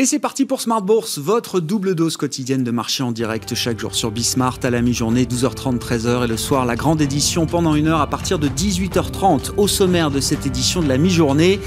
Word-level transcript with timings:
Et 0.00 0.06
c'est 0.06 0.20
parti 0.20 0.44
pour 0.44 0.60
Smart 0.60 0.80
Bourse, 0.80 1.18
votre 1.18 1.58
double 1.58 1.96
dose 1.96 2.16
quotidienne 2.16 2.62
de 2.62 2.70
marché 2.70 3.02
en 3.02 3.10
direct 3.10 3.56
chaque 3.56 3.80
jour 3.80 3.96
sur 3.96 4.12
Bismart 4.12 4.60
à 4.62 4.70
la 4.70 4.80
mi-journée, 4.80 5.24
12h30, 5.24 5.80
13h 5.80 6.22
et 6.22 6.28
le 6.28 6.36
soir 6.36 6.66
la 6.66 6.76
grande 6.76 7.00
édition 7.00 7.46
pendant 7.46 7.74
une 7.74 7.88
heure 7.88 8.00
à 8.00 8.06
partir 8.06 8.38
de 8.38 8.46
18h30. 8.46 9.54
Au 9.56 9.66
sommaire 9.66 10.12
de 10.12 10.20
cette 10.20 10.46
édition 10.46 10.82
de 10.82 10.88
la 10.88 10.98
mi-journée, 10.98 11.58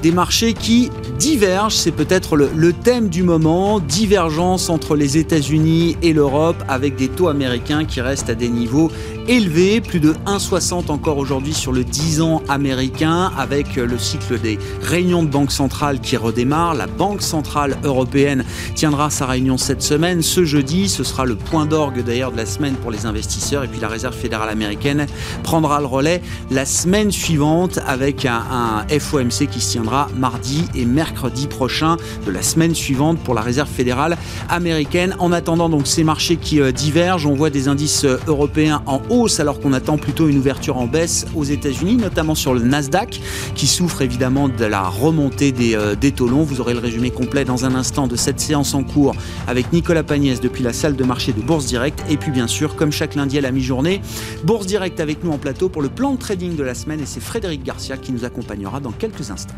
des 0.00 0.12
marchés 0.12 0.54
qui 0.54 0.90
divergent, 1.18 1.74
c'est 1.74 1.90
peut-être 1.90 2.36
le, 2.36 2.50
le, 2.54 2.72
thème 2.72 3.08
du 3.08 3.24
moment, 3.24 3.80
divergence 3.80 4.70
entre 4.70 4.94
les 4.94 5.18
États-Unis 5.18 5.96
et 6.02 6.12
l'Europe 6.12 6.62
avec 6.68 6.94
des 6.94 7.08
taux 7.08 7.26
américains 7.26 7.84
qui 7.84 8.00
restent 8.00 8.30
à 8.30 8.36
des 8.36 8.48
niveaux 8.48 8.92
élevé, 9.28 9.80
plus 9.80 10.00
de 10.00 10.12
1,60 10.26 10.90
encore 10.90 11.18
aujourd'hui 11.18 11.54
sur 11.54 11.72
le 11.72 11.84
10 11.84 12.20
ans 12.20 12.42
américain 12.48 13.32
avec 13.38 13.76
le 13.76 13.98
cycle 13.98 14.38
des 14.40 14.58
réunions 14.82 15.22
de 15.22 15.28
banque 15.28 15.52
centrale 15.52 16.00
qui 16.00 16.16
redémarre. 16.16 16.74
La 16.74 16.86
Banque 16.86 17.22
centrale 17.22 17.78
européenne 17.84 18.44
tiendra 18.74 19.10
sa 19.10 19.26
réunion 19.26 19.56
cette 19.56 19.82
semaine. 19.82 20.22
Ce 20.22 20.44
jeudi, 20.44 20.88
ce 20.88 21.04
sera 21.04 21.24
le 21.24 21.36
point 21.36 21.66
d'orgue 21.66 22.02
d'ailleurs 22.02 22.32
de 22.32 22.36
la 22.36 22.46
semaine 22.46 22.74
pour 22.74 22.90
les 22.90 23.06
investisseurs 23.06 23.64
et 23.64 23.68
puis 23.68 23.80
la 23.80 23.88
Réserve 23.88 24.14
fédérale 24.14 24.48
américaine 24.48 25.06
prendra 25.42 25.80
le 25.80 25.86
relais 25.86 26.22
la 26.50 26.66
semaine 26.66 27.10
suivante 27.10 27.78
avec 27.86 28.26
un, 28.26 28.42
un 28.50 28.98
FOMC 28.98 29.46
qui 29.50 29.60
se 29.60 29.72
tiendra 29.72 30.08
mardi 30.16 30.64
et 30.74 30.84
mercredi 30.84 31.46
prochain 31.46 31.96
de 32.26 32.30
la 32.30 32.42
semaine 32.42 32.74
suivante 32.74 33.18
pour 33.18 33.34
la 33.34 33.40
Réserve 33.40 33.68
fédérale 33.68 34.16
américaine. 34.48 35.14
En 35.18 35.32
attendant 35.32 35.68
donc 35.68 35.86
ces 35.86 36.04
marchés 36.04 36.36
qui 36.36 36.60
euh, 36.60 36.72
divergent, 36.72 37.26
on 37.26 37.34
voit 37.34 37.50
des 37.50 37.68
indices 37.68 38.04
euh, 38.04 38.18
européens 38.26 38.82
en 38.86 39.00
alors 39.38 39.60
qu'on 39.60 39.74
attend 39.74 39.98
plutôt 39.98 40.28
une 40.28 40.38
ouverture 40.38 40.78
en 40.78 40.86
baisse 40.86 41.26
aux 41.36 41.44
États-Unis, 41.44 41.96
notamment 41.96 42.34
sur 42.34 42.54
le 42.54 42.62
Nasdaq 42.62 43.20
qui 43.54 43.66
souffre 43.66 44.00
évidemment 44.00 44.48
de 44.48 44.64
la 44.64 44.88
remontée 44.88 45.52
des, 45.52 45.74
euh, 45.74 45.94
des 45.94 46.12
taux. 46.12 46.22
Vous 46.22 46.60
aurez 46.62 46.72
le 46.72 46.78
résumé 46.78 47.10
complet 47.10 47.44
dans 47.44 47.66
un 47.66 47.74
instant 47.74 48.06
de 48.06 48.16
cette 48.16 48.40
séance 48.40 48.72
en 48.72 48.84
cours 48.84 49.14
avec 49.46 49.70
Nicolas 49.72 50.02
Pagnès 50.02 50.40
depuis 50.40 50.62
la 50.62 50.72
salle 50.72 50.96
de 50.96 51.04
marché 51.04 51.32
de 51.32 51.42
Bourse 51.42 51.66
Direct. 51.66 52.02
Et 52.08 52.16
puis 52.16 52.30
bien 52.30 52.46
sûr, 52.46 52.74
comme 52.74 52.90
chaque 52.90 53.14
lundi 53.14 53.36
à 53.36 53.42
la 53.42 53.50
mi-journée, 53.50 54.00
Bourse 54.44 54.66
Direct 54.66 54.98
avec 54.98 55.22
nous 55.24 55.32
en 55.32 55.38
plateau 55.38 55.68
pour 55.68 55.82
le 55.82 55.90
plan 55.90 56.12
de 56.12 56.18
trading 56.18 56.56
de 56.56 56.62
la 56.62 56.74
semaine 56.74 57.00
et 57.00 57.06
c'est 57.06 57.20
Frédéric 57.20 57.64
Garcia 57.64 57.98
qui 57.98 58.12
nous 58.12 58.24
accompagnera 58.24 58.80
dans 58.80 58.92
quelques 58.92 59.30
instants. 59.30 59.54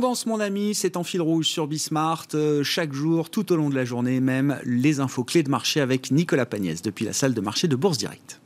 Tendance, 0.00 0.24
mon 0.24 0.40
ami, 0.40 0.74
c'est 0.74 0.96
en 0.96 1.04
fil 1.04 1.20
rouge 1.20 1.48
sur 1.48 1.66
Bismart. 1.66 2.28
Euh, 2.32 2.62
chaque 2.62 2.94
jour, 2.94 3.28
tout 3.28 3.52
au 3.52 3.56
long 3.56 3.68
de 3.68 3.74
la 3.74 3.84
journée, 3.84 4.18
même 4.18 4.58
les 4.64 4.98
infos 4.98 5.24
clés 5.24 5.42
de 5.42 5.50
marché 5.50 5.78
avec 5.78 6.10
Nicolas 6.10 6.46
Pagnès 6.46 6.80
depuis 6.80 7.04
la 7.04 7.12
salle 7.12 7.34
de 7.34 7.40
marché 7.42 7.68
de 7.68 7.76
Bourse 7.76 7.98
Direct. 7.98 8.39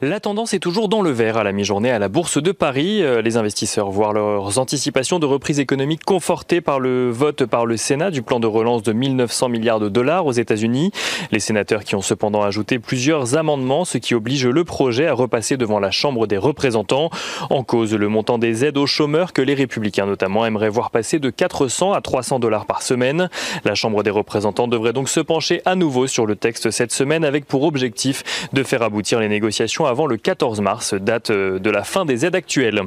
La 0.00 0.20
tendance 0.20 0.54
est 0.54 0.58
toujours 0.58 0.88
dans 0.88 1.02
le 1.02 1.10
vert 1.10 1.36
à 1.36 1.44
la 1.44 1.52
mi-journée 1.52 1.90
à 1.90 1.98
la 1.98 2.08
Bourse 2.08 2.42
de 2.42 2.52
Paris. 2.52 3.02
Euh, 3.02 3.22
les 3.22 3.36
investisseurs 3.36 3.90
voient 3.90 4.12
leurs 4.12 4.58
anticipations 4.58 5.18
de 5.18 5.26
reprise 5.26 5.60
économique 5.60 6.04
confortées 6.04 6.60
par 6.60 6.80
le 6.80 7.10
vote 7.10 7.44
par 7.44 7.66
le 7.66 7.76
Sénat 7.76 8.10
du 8.10 8.22
plan 8.22 8.40
de 8.40 8.46
relance 8.46 8.82
de 8.82 8.92
1900 8.92 9.48
milliards 9.48 9.80
de 9.80 9.88
dollars 9.88 10.26
aux 10.26 10.32
États-Unis. 10.32 10.90
Les 11.32 11.40
sénateurs 11.40 11.84
qui 11.84 11.96
ont 11.96 12.02
cependant 12.02 12.42
ajouté 12.42 12.78
plusieurs 12.78 13.36
amendements, 13.36 13.84
ce 13.84 13.98
qui 13.98 14.14
oblige 14.14 14.46
le 14.46 14.64
projet 14.64 15.06
à 15.06 15.12
repasser 15.12 15.56
devant 15.56 15.80
la 15.80 15.90
Chambre 15.90 16.26
des 16.26 16.38
représentants. 16.38 17.10
En 17.50 17.62
cause, 17.62 17.94
le 17.94 18.08
montant 18.08 18.38
des 18.38 18.64
aides 18.64 18.78
aux 18.78 18.86
chômeurs 18.86 19.32
que 19.32 19.42
les 19.42 19.54
républicains 19.54 20.06
notamment 20.06 20.46
aimeraient 20.46 20.70
voir 20.70 20.90
passer 20.90 21.18
de 21.18 21.30
400 21.30 21.92
à 21.92 22.00
300 22.00 22.38
dollars 22.38 22.66
par 22.66 22.82
semaine. 22.82 23.28
La 23.64 23.74
Chambre 23.74 24.02
des 24.02 24.10
représentants 24.10 24.68
devrait 24.68 24.92
donc 24.92 25.08
se 25.08 25.20
pencher 25.20 25.60
à 25.64 25.74
nouveau 25.74 26.06
sur 26.06 26.26
le 26.26 26.36
texte 26.36 26.70
cette 26.70 26.92
semaine 26.92 27.24
avec 27.24 27.46
pour 27.46 27.64
objectif 27.64 28.48
de 28.52 28.62
faire 28.62 28.82
aboutir 28.82 29.20
les 29.20 29.28
négociations 29.28 29.73
avant 29.82 30.06
le 30.06 30.16
14 30.16 30.60
mars, 30.60 30.94
date 30.94 31.30
euh, 31.30 31.58
de 31.58 31.70
la 31.70 31.82
fin 31.82 32.04
des 32.04 32.24
aides 32.24 32.36
actuelles. 32.36 32.82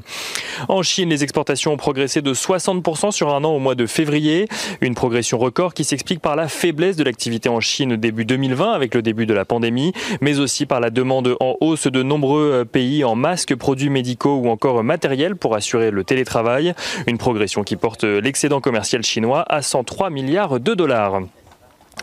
En 0.69 0.81
Chine, 0.81 1.09
les 1.09 1.23
exportations 1.23 1.73
ont 1.73 1.77
progressé 1.77 2.21
de 2.21 2.33
60% 2.33 3.11
sur 3.11 3.33
un 3.33 3.43
an 3.43 3.51
au 3.51 3.59
mois 3.59 3.75
de 3.75 3.85
février, 3.85 4.47
une 4.79 4.95
progression 4.95 5.37
record 5.37 5.73
qui 5.73 5.83
s'explique 5.83 6.21
par 6.21 6.37
la 6.37 6.47
faiblesse 6.47 6.95
de 6.95 7.03
l'activité 7.03 7.49
en 7.49 7.59
Chine 7.59 7.97
début 7.97 8.23
2020 8.23 8.71
avec 8.71 8.95
le 8.95 9.01
début 9.01 9.25
de 9.25 9.33
la 9.33 9.43
pandémie, 9.43 9.91
mais 10.21 10.39
aussi 10.39 10.65
par 10.65 10.79
la 10.79 10.89
demande 10.89 11.35
en 11.41 11.55
hausse 11.59 11.87
de 11.87 12.01
nombreux 12.01 12.51
euh, 12.53 12.65
pays 12.65 13.03
en 13.03 13.15
masques, 13.15 13.55
produits 13.55 13.89
médicaux 13.89 14.37
ou 14.37 14.47
encore 14.47 14.83
matériel 14.83 15.35
pour 15.35 15.55
assurer 15.55 15.91
le 15.91 16.05
télétravail, 16.05 16.73
une 17.07 17.17
progression 17.17 17.63
qui 17.63 17.75
porte 17.75 18.05
l'excédent 18.05 18.61
commercial 18.61 19.03
chinois 19.03 19.43
à 19.49 19.61
103 19.61 20.09
milliards 20.09 20.59
de 20.61 20.73
dollars. 20.73 21.21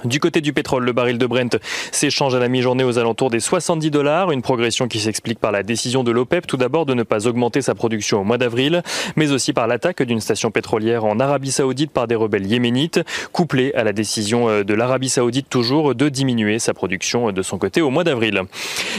Du 0.04 0.20
côté 0.20 0.42
du 0.42 0.52
pétrole, 0.52 0.84
le 0.84 0.92
baril 0.92 1.16
de 1.16 1.26
Brent 1.26 1.56
s'échange 1.90 2.34
à 2.34 2.38
la 2.38 2.48
mi-journée 2.48 2.84
aux 2.84 2.98
alentours 2.98 3.30
des 3.30 3.40
70 3.40 3.90
dollars, 3.90 4.32
une 4.32 4.42
progression 4.42 4.86
qui 4.86 5.00
s'explique 5.00 5.38
par 5.38 5.50
la 5.50 5.62
décision 5.62 6.04
de 6.04 6.10
l'OPEP 6.10 6.46
tout 6.46 6.58
d'abord 6.58 6.84
de 6.84 6.92
ne 6.92 7.04
pas 7.04 7.26
augmenter 7.26 7.62
sa 7.62 7.74
production 7.74 8.20
au 8.20 8.24
mois 8.24 8.36
d'avril, 8.36 8.82
mais 9.16 9.32
aussi 9.32 9.54
par 9.54 9.66
l'attaque 9.66 10.02
d'une 10.02 10.20
station 10.20 10.50
pétrolière 10.50 11.06
en 11.06 11.20
Arabie 11.20 11.50
Saoudite 11.50 11.90
par 11.90 12.06
des 12.06 12.16
rebelles 12.16 12.46
yéménites, 12.46 13.00
couplée 13.32 13.72
à 13.72 13.82
la 13.82 13.94
décision 13.94 14.50
euh, 14.50 14.62
de 14.62 14.74
l'Arabie 14.74 15.08
Saoudite 15.08 15.48
toujours 15.48 15.94
de 15.94 16.10
diminuer 16.10 16.58
sa 16.58 16.74
production 16.74 17.28
euh, 17.28 17.32
de 17.32 17.40
son 17.40 17.56
côté 17.56 17.80
au 17.80 17.88
mois 17.88 18.04
d'avril. 18.04 18.42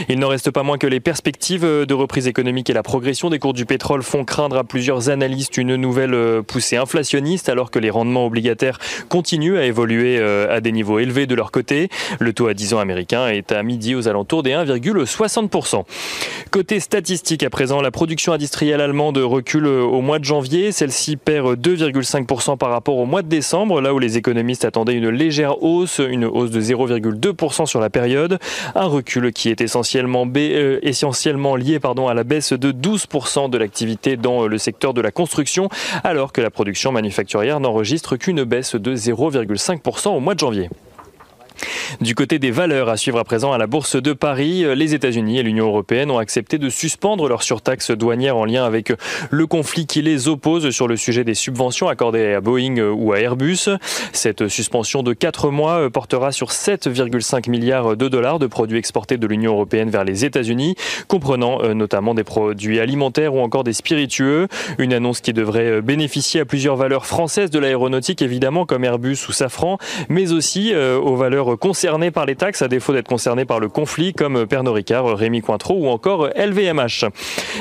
Il 0.08 0.18
n'en 0.18 0.28
reste 0.28 0.50
pas 0.50 0.64
moins 0.64 0.76
que 0.76 0.88
les 0.88 0.98
perspectives 0.98 1.64
euh, 1.64 1.86
de 1.86 1.94
reprise 1.94 2.26
économique 2.26 2.68
et 2.68 2.72
la 2.72 2.82
progression 2.82 3.30
des 3.30 3.38
cours 3.38 3.54
du 3.54 3.64
pétrole 3.64 4.02
font 4.02 4.24
craindre 4.24 4.56
à 4.56 4.64
plusieurs 4.64 5.08
analystes 5.08 5.56
une 5.56 5.76
nouvelle 5.76 6.42
poussée 6.42 6.76
inflationniste 6.76 7.48
alors 7.48 7.70
que 7.70 7.78
les 7.78 7.90
rendements 7.90 8.26
obligataires 8.26 8.80
continuent 9.08 9.58
à 9.58 9.66
évoluer 9.66 10.18
à 10.18 10.60
des 10.60 10.72
niveaux 10.72 10.95
élevé 10.98 11.26
de 11.26 11.34
leur 11.34 11.50
côté. 11.50 11.88
Le 12.18 12.32
taux 12.32 12.48
à 12.48 12.54
10 12.54 12.74
ans 12.74 12.78
américain 12.78 13.28
est 13.28 13.52
à 13.52 13.62
midi 13.62 13.94
aux 13.94 14.08
alentours 14.08 14.42
des 14.42 14.52
1,60%. 14.52 15.84
Côté 16.50 16.80
statistique 16.80 17.42
à 17.42 17.50
présent, 17.50 17.80
la 17.80 17.90
production 17.90 18.32
industrielle 18.32 18.80
allemande 18.80 19.18
recule 19.18 19.66
au 19.66 20.00
mois 20.00 20.18
de 20.18 20.24
janvier. 20.24 20.72
Celle-ci 20.72 21.16
perd 21.16 21.58
2,5% 21.60 22.56
par 22.56 22.70
rapport 22.70 22.96
au 22.96 23.06
mois 23.06 23.22
de 23.22 23.28
décembre, 23.28 23.80
là 23.80 23.94
où 23.94 23.98
les 23.98 24.16
économistes 24.16 24.64
attendaient 24.64 24.94
une 24.94 25.08
légère 25.08 25.62
hausse, 25.62 26.00
une 26.00 26.24
hausse 26.24 26.50
de 26.50 26.60
0,2% 26.60 27.66
sur 27.66 27.80
la 27.80 27.90
période. 27.90 28.38
Un 28.74 28.86
recul 28.86 29.32
qui 29.32 29.48
est 29.48 29.60
essentiellement, 29.60 30.26
euh, 30.36 30.78
essentiellement 30.82 31.56
lié 31.56 31.78
pardon, 31.80 32.08
à 32.08 32.14
la 32.14 32.24
baisse 32.24 32.52
de 32.52 32.72
12% 32.72 33.50
de 33.50 33.58
l'activité 33.58 34.16
dans 34.16 34.46
le 34.46 34.58
secteur 34.58 34.94
de 34.94 35.00
la 35.00 35.10
construction, 35.10 35.68
alors 36.04 36.32
que 36.32 36.40
la 36.40 36.50
production 36.50 36.92
manufacturière 36.92 37.60
n'enregistre 37.60 38.16
qu'une 38.16 38.44
baisse 38.44 38.74
de 38.74 38.94
0,5% 38.94 40.08
au 40.08 40.20
mois 40.20 40.34
de 40.34 40.40
janvier. 40.40 40.68
Du 42.00 42.14
côté 42.14 42.38
des 42.38 42.50
valeurs 42.50 42.88
à 42.88 42.96
suivre 42.96 43.18
à 43.18 43.24
présent 43.24 43.52
à 43.52 43.58
la 43.58 43.66
Bourse 43.66 43.96
de 43.96 44.12
Paris, 44.12 44.64
les 44.74 44.94
États-Unis 44.94 45.38
et 45.38 45.42
l'Union 45.42 45.66
européenne 45.66 46.10
ont 46.10 46.18
accepté 46.18 46.58
de 46.58 46.68
suspendre 46.68 47.28
leur 47.28 47.42
surtaxe 47.42 47.90
douanière 47.90 48.36
en 48.36 48.44
lien 48.44 48.64
avec 48.64 48.92
le 49.30 49.46
conflit 49.46 49.86
qui 49.86 50.02
les 50.02 50.28
oppose 50.28 50.70
sur 50.70 50.88
le 50.88 50.96
sujet 50.96 51.24
des 51.24 51.34
subventions 51.34 51.88
accordées 51.88 52.34
à 52.34 52.40
Boeing 52.40 52.78
ou 52.78 53.12
à 53.12 53.20
Airbus. 53.20 53.68
Cette 54.12 54.48
suspension 54.48 55.02
de 55.02 55.12
4 55.12 55.50
mois 55.50 55.90
portera 55.90 56.32
sur 56.32 56.48
7,5 56.48 57.48
milliards 57.50 57.96
de 57.96 58.08
dollars 58.08 58.38
de 58.38 58.46
produits 58.46 58.78
exportés 58.78 59.16
de 59.16 59.26
l'Union 59.26 59.52
européenne 59.52 59.90
vers 59.90 60.04
les 60.04 60.24
États-Unis, 60.24 60.74
comprenant 61.08 61.62
euh, 61.62 61.74
notamment 61.74 62.14
des 62.14 62.24
produits 62.24 62.80
alimentaires 62.80 63.34
ou 63.34 63.40
encore 63.40 63.64
des 63.64 63.72
spiritueux. 63.72 64.48
Une 64.78 64.92
annonce 64.92 65.20
qui 65.20 65.32
devrait 65.32 65.82
bénéficier 65.82 66.40
à 66.40 66.44
plusieurs 66.44 66.76
valeurs 66.76 67.06
françaises 67.06 67.50
de 67.50 67.58
l'aéronautique, 67.58 68.22
évidemment, 68.22 68.66
comme 68.66 68.84
Airbus 68.84 69.18
ou 69.28 69.32
Safran, 69.32 69.78
mais 70.08 70.32
aussi 70.32 70.72
euh, 70.72 70.98
aux 70.98 71.16
valeurs 71.16 71.45
concernés 71.54 72.10
par 72.10 72.26
les 72.26 72.34
taxes, 72.34 72.62
à 72.62 72.68
défaut 72.68 72.92
d'être 72.92 73.08
concernés 73.08 73.44
par 73.44 73.60
le 73.60 73.68
conflit, 73.68 74.12
comme 74.12 74.46
Pernod 74.46 74.74
Ricard, 74.74 75.16
Rémi 75.16 75.42
Cointreau 75.42 75.76
ou 75.78 75.88
encore 75.88 76.30
LVMH. 76.36 77.04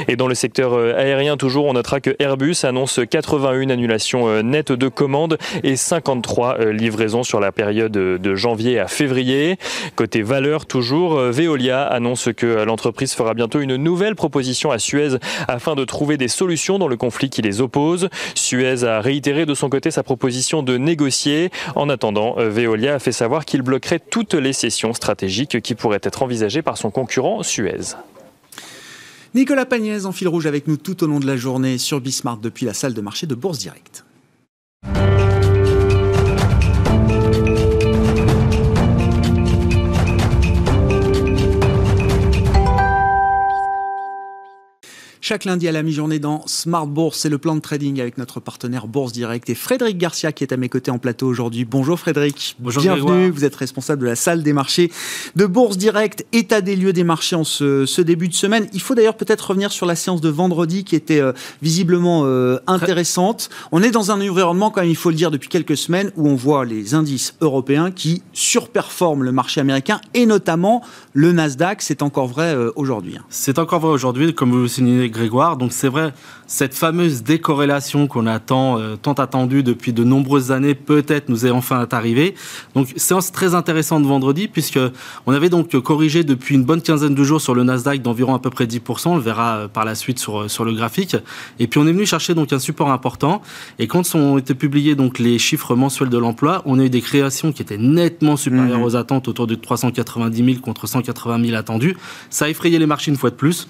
Et 0.08 0.16
dans 0.16 0.28
le 0.28 0.36
secteur 0.36 0.74
euh, 0.74 0.96
aérien, 0.98 1.38
toujours, 1.38 1.66
on 1.66 1.74
notera 1.74 2.00
que 2.00 2.16
Airbus 2.20 2.56
annonce 2.64 3.00
81 3.10 3.70
annulations 3.70 4.28
euh, 4.28 4.42
nettes 4.42 4.72
de 4.72 4.88
commandes 4.88 5.38
et 5.64 5.76
53 5.76 6.58
euh, 6.60 6.72
livraisons 6.72 7.24
sur 7.24 7.40
la 7.40 7.52
période 7.52 7.92
de 7.92 8.36
janvier 8.36 8.80
à 8.80 8.88
février. 8.88 9.58
Côté 9.96 10.22
valeur, 10.22 10.66
toujours, 10.66 11.16
Veolia 11.16 11.84
annonce 11.84 12.30
que 12.36 12.64
l'entreprise 12.64 13.14
fera 13.14 13.34
bientôt 13.34 13.60
une 13.60 13.76
nouvelle 13.76 14.16
proposition 14.16 14.72
à 14.72 14.80
Suez 14.80 15.18
afin 15.48 15.76
de 15.76 15.86
trouver 15.86 16.18
des 16.18 16.28
solutions 16.28 16.80
dans 16.80 16.88
le 16.88 16.98
conflit 16.98 17.30
qui 17.30 17.42
les 17.42 17.62
oppose. 17.62 18.10
Suez 18.34 18.84
a 18.84 19.02
réitéré 19.02 19.46
de 19.46 19.54
son 19.54 19.70
côté 19.70 19.92
sa 19.92 20.04
proposition 20.04 20.64
de 20.64 20.78
négocier. 20.78 21.50
En 21.76 21.90
attendant, 21.90 22.36
Veolia 22.38 22.96
a 22.96 23.00
fait 23.00 23.12
savoir 23.12 23.46
qu'il 23.46 23.62
bloquerait 23.76 24.00
toutes 24.00 24.36
les 24.36 24.54
sessions 24.54 24.94
stratégiques 24.94 25.60
qui 25.62 25.76
pourraient 25.76 26.00
être 26.02 26.24
envisagées 26.24 26.62
par 26.62 26.78
son 26.78 26.92
concurrent 26.92 27.44
Suez. 27.44 27.96
Nicolas 29.34 29.66
Pagnès 29.66 30.06
en 30.06 30.14
fil 30.14 30.30
rouge 30.30 30.46
avec 30.46 30.68
nous 30.68 30.78
tout 30.78 31.04
au 31.04 31.08
long 31.08 31.20
de 31.20 31.28
la 31.28 31.36
journée 31.36 31.78
sur 31.78 32.00
Bismarck 32.00 32.40
depuis 32.40 32.66
la 32.66 32.74
salle 32.74 32.94
de 32.94 33.02
marché 33.02 33.28
de 33.28 33.36
Bourse 33.36 33.60
Direct. 33.60 34.06
Chaque 45.28 45.46
lundi 45.46 45.68
à 45.68 45.72
la 45.72 45.82
mi-journée 45.82 46.20
dans 46.20 46.44
Smart 46.46 46.86
Bourse, 46.86 47.18
c'est 47.18 47.30
le 47.30 47.40
plan 47.40 47.56
de 47.56 47.60
trading 47.60 48.00
avec 48.00 48.20
notre 48.20 48.40
partenaire 48.40 48.86
Bourse 48.86 49.12
Direct 49.12 49.50
et 49.50 49.56
Frédéric 49.56 49.98
Garcia 49.98 50.32
qui 50.32 50.44
est 50.44 50.54
à 50.54 50.58
mes 50.58 50.70
côtés 50.70 50.92
en 50.92 51.00
plateau 51.00 51.26
aujourd'hui. 51.26 51.66
Bonjour 51.66 52.00
Frédéric. 52.00 52.56
Bonjour 52.60 52.84
Bienvenue. 52.84 53.32
Vous 53.32 53.44
êtes 53.44 53.56
responsable 53.56 54.04
de 54.04 54.06
la 54.06 54.16
salle 54.16 54.44
des 54.44 54.54
marchés 54.54 54.92
de 55.36 55.48
Bourse 55.48 55.78
Direct, 55.78 56.28
état 56.32 56.62
des 56.62 56.76
lieux 56.76 56.94
des 56.94 57.04
marchés 57.04 57.36
en 57.36 57.44
ce, 57.44 58.02
début 58.02 58.28
de 58.28 58.36
semaine. 58.36 58.68
Il 58.72 58.82
faut 58.82 58.94
d'ailleurs 58.94 59.18
peut-être 59.18 59.50
revenir 59.50 59.72
sur 59.72 59.88
la 59.88 59.96
séance 59.96 60.22
de 60.22 60.30
vendredi 60.30 60.84
qui 60.84 60.96
était 60.96 61.22
euh, 61.22 61.34
visiblement 61.64 62.26
euh, 62.26 62.60
intéressante. 62.68 63.50
On 63.72 63.82
est 63.82 63.90
dans 63.90 64.12
un 64.12 64.22
environnement, 64.22 64.70
quand 64.70 64.82
même, 64.82 64.92
il 64.92 64.96
faut 64.96 65.10
le 65.10 65.16
dire, 65.16 65.32
depuis 65.32 65.50
quelques 65.50 65.76
semaines 65.76 66.12
où 66.18 66.30
on 66.30 66.36
voit 66.36 66.66
les 66.66 66.94
indices 66.94 67.34
européens 67.42 67.90
qui 67.90 68.22
surperforment 68.34 69.24
le 69.24 69.32
marché 69.32 69.60
américain 69.60 70.00
et 70.14 70.28
notamment 70.28 70.84
le 71.14 71.32
Nasdaq. 71.32 71.82
C'est 71.82 72.04
encore 72.04 72.28
vrai 72.28 72.54
euh, 72.54 72.70
aujourd'hui. 72.76 73.18
Hein. 73.18 73.24
C'est 73.30 73.58
encore 73.58 73.80
vrai 73.80 73.90
aujourd'hui, 73.90 74.36
comme 74.36 74.52
vous 74.52 74.60
le 74.60 74.68
signalez 74.68 75.15
Grégoire. 75.16 75.58
Donc 75.58 75.72
c'est 75.72 75.88
vrai, 75.88 76.14
cette 76.48 76.74
fameuse 76.74 77.24
décorrélation 77.24 78.08
qu'on 78.08 78.28
attend, 78.28 78.80
euh, 78.80 78.96
tant 78.96 79.14
attendue 79.14 79.64
depuis 79.64 79.94
de 79.94 80.04
nombreuses 80.04 80.52
années, 80.52 80.76
peut-être 80.76 81.30
nous 81.30 81.46
est 81.46 81.52
enfin 81.52 81.88
arrivée. 81.92 82.36
Donc 82.76 82.94
séance 82.98 83.32
très 83.32 83.56
intéressante 83.56 84.04
de 84.04 84.08
vendredi, 84.08 84.48
puisque 84.48 84.80
on 85.26 85.34
avait 85.34 85.50
donc 85.50 85.76
corrigé 85.80 86.24
depuis 86.24 86.56
une 86.56 86.64
bonne 86.64 86.82
quinzaine 86.82 87.16
de 87.16 87.24
jours 87.24 87.42
sur 87.42 87.56
le 87.56 87.64
Nasdaq 87.64 88.02
d'environ 88.02 88.36
à 88.36 88.40
peu 88.40 88.50
près 88.50 88.66
10%. 88.66 89.10
On 89.10 89.16
le 89.16 89.22
verra 89.22 89.56
euh, 89.56 89.68
par 89.68 89.86
la 89.86 89.96
suite 89.96 90.20
sur, 90.20 90.42
euh, 90.42 90.48
sur 90.48 90.66
le 90.66 90.74
graphique. 90.74 91.16
Et 91.60 91.68
puis 91.68 91.80
on 91.80 91.88
est 91.88 91.94
venu 91.94 92.06
chercher 92.06 92.34
donc 92.34 92.52
un 92.54 92.60
support 92.60 92.92
important. 92.92 93.42
Et 93.80 93.88
quand 93.88 94.04
ont 94.16 94.38
été 94.38 94.54
publiés 94.54 94.96
donc 94.96 95.20
les 95.20 95.40
chiffres 95.40 95.76
mensuels 95.76 96.10
de 96.10 96.18
l'emploi, 96.18 96.62
on 96.66 96.80
a 96.80 96.84
eu 96.84 96.90
des 96.90 97.02
créations 97.02 97.52
qui 97.52 97.62
étaient 97.62 97.78
nettement 97.78 98.36
supérieures 98.38 98.80
mmh. 98.80 98.84
aux 98.84 98.96
attentes, 98.96 99.28
autour 99.28 99.48
de 99.48 99.56
390 99.56 100.46
000 100.46 100.60
contre 100.60 100.88
180 100.88 101.46
000 101.46 101.58
attendus. 101.58 101.98
Ça 102.30 102.46
a 102.46 102.50
effrayé 102.50 102.78
les 102.78 102.86
marchés 102.86 103.12
une 103.12 103.18
fois 103.18 103.30
de 103.30 103.36
plus. 103.36 103.68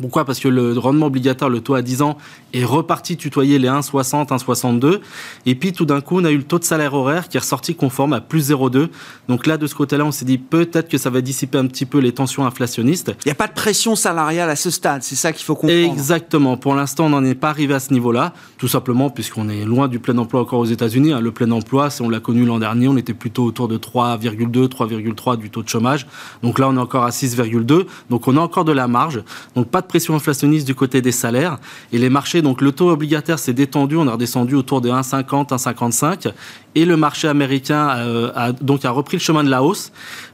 Pourquoi? 0.00 0.24
Parce 0.24 0.38
que 0.38 0.48
le 0.48 0.78
rendement 0.78 1.06
obligatoire, 1.06 1.50
le 1.50 1.60
taux 1.60 1.74
à 1.74 1.82
10 1.82 2.02
ans, 2.02 2.18
est 2.54 2.64
reparti 2.64 3.16
tutoyer 3.16 3.58
les 3.58 3.68
1,60, 3.68 4.28
1,62. 4.28 5.00
Et 5.46 5.54
puis 5.54 5.72
tout 5.72 5.84
d'un 5.84 6.00
coup, 6.00 6.20
on 6.20 6.24
a 6.24 6.30
eu 6.30 6.36
le 6.36 6.44
taux 6.44 6.58
de 6.58 6.64
salaire 6.64 6.94
horaire 6.94 7.28
qui 7.28 7.36
est 7.36 7.40
ressorti 7.40 7.74
conforme 7.74 8.12
à 8.12 8.20
plus 8.20 8.50
0,2. 8.50 8.88
Donc 9.28 9.46
là, 9.46 9.56
de 9.56 9.66
ce 9.66 9.74
côté-là, 9.74 10.04
on 10.04 10.12
s'est 10.12 10.24
dit 10.24 10.38
peut-être 10.38 10.88
que 10.88 10.98
ça 10.98 11.10
va 11.10 11.20
dissiper 11.20 11.58
un 11.58 11.66
petit 11.66 11.86
peu 11.86 11.98
les 11.98 12.12
tensions 12.12 12.46
inflationnistes. 12.46 13.12
Il 13.24 13.28
n'y 13.28 13.32
a 13.32 13.34
pas 13.34 13.46
de 13.46 13.52
pression 13.52 13.96
salariale 13.96 14.50
à 14.50 14.56
ce 14.56 14.70
stade, 14.70 15.02
c'est 15.02 15.16
ça 15.16 15.32
qu'il 15.32 15.44
faut 15.44 15.54
comprendre. 15.54 15.92
Exactement. 15.92 16.56
Pour 16.56 16.74
l'instant, 16.74 17.06
on 17.06 17.10
n'en 17.10 17.24
est 17.24 17.34
pas 17.34 17.50
arrivé 17.50 17.74
à 17.74 17.80
ce 17.80 17.92
niveau-là, 17.92 18.32
tout 18.56 18.68
simplement 18.68 19.10
puisqu'on 19.10 19.48
est 19.48 19.64
loin 19.64 19.88
du 19.88 19.98
plein 19.98 20.16
emploi 20.18 20.40
encore 20.40 20.60
aux 20.60 20.66
États-Unis. 20.66 21.12
Hein. 21.12 21.20
Le 21.20 21.32
plein 21.32 21.50
emploi, 21.50 21.90
si 21.90 22.02
on 22.02 22.08
l'a 22.08 22.20
connu 22.20 22.44
l'an 22.44 22.58
dernier, 22.58 22.88
on 22.88 22.96
était 22.96 23.14
plutôt 23.14 23.44
autour 23.44 23.68
de 23.68 23.78
3,2, 23.78 24.68
3,3 24.68 25.36
du 25.36 25.50
taux 25.50 25.62
de 25.62 25.68
chômage. 25.68 26.06
Donc 26.42 26.58
là, 26.58 26.68
on 26.68 26.76
est 26.76 26.80
encore 26.80 27.04
à 27.04 27.10
6,2. 27.10 27.86
Donc 28.10 28.28
on 28.28 28.36
a 28.36 28.40
encore 28.40 28.64
de 28.64 28.72
la 28.72 28.88
marge. 28.88 29.22
Donc 29.54 29.67
pas 29.68 29.80
de 29.80 29.86
pression 29.86 30.14
inflationniste 30.14 30.66
du 30.66 30.74
côté 30.74 31.00
des 31.00 31.12
salaires. 31.12 31.58
Et 31.92 31.98
les 31.98 32.10
marchés, 32.10 32.42
donc 32.42 32.60
le 32.60 32.72
taux 32.72 32.90
obligataire 32.90 33.38
s'est 33.38 33.52
détendu, 33.52 33.96
on 33.96 34.08
a 34.08 34.12
redescendu 34.12 34.54
autour 34.54 34.80
de 34.80 34.90
1,50, 34.90 35.50
1,55 35.50 36.32
et 36.74 36.84
le 36.84 36.96
marché 36.96 37.28
américain 37.28 37.90
euh, 37.96 38.30
a, 38.34 38.52
donc 38.52 38.84
a 38.84 38.90
repris 38.90 39.16
le 39.16 39.22
chemin 39.22 39.42
de 39.42 39.50
la 39.50 39.62
hausse, 39.62 39.90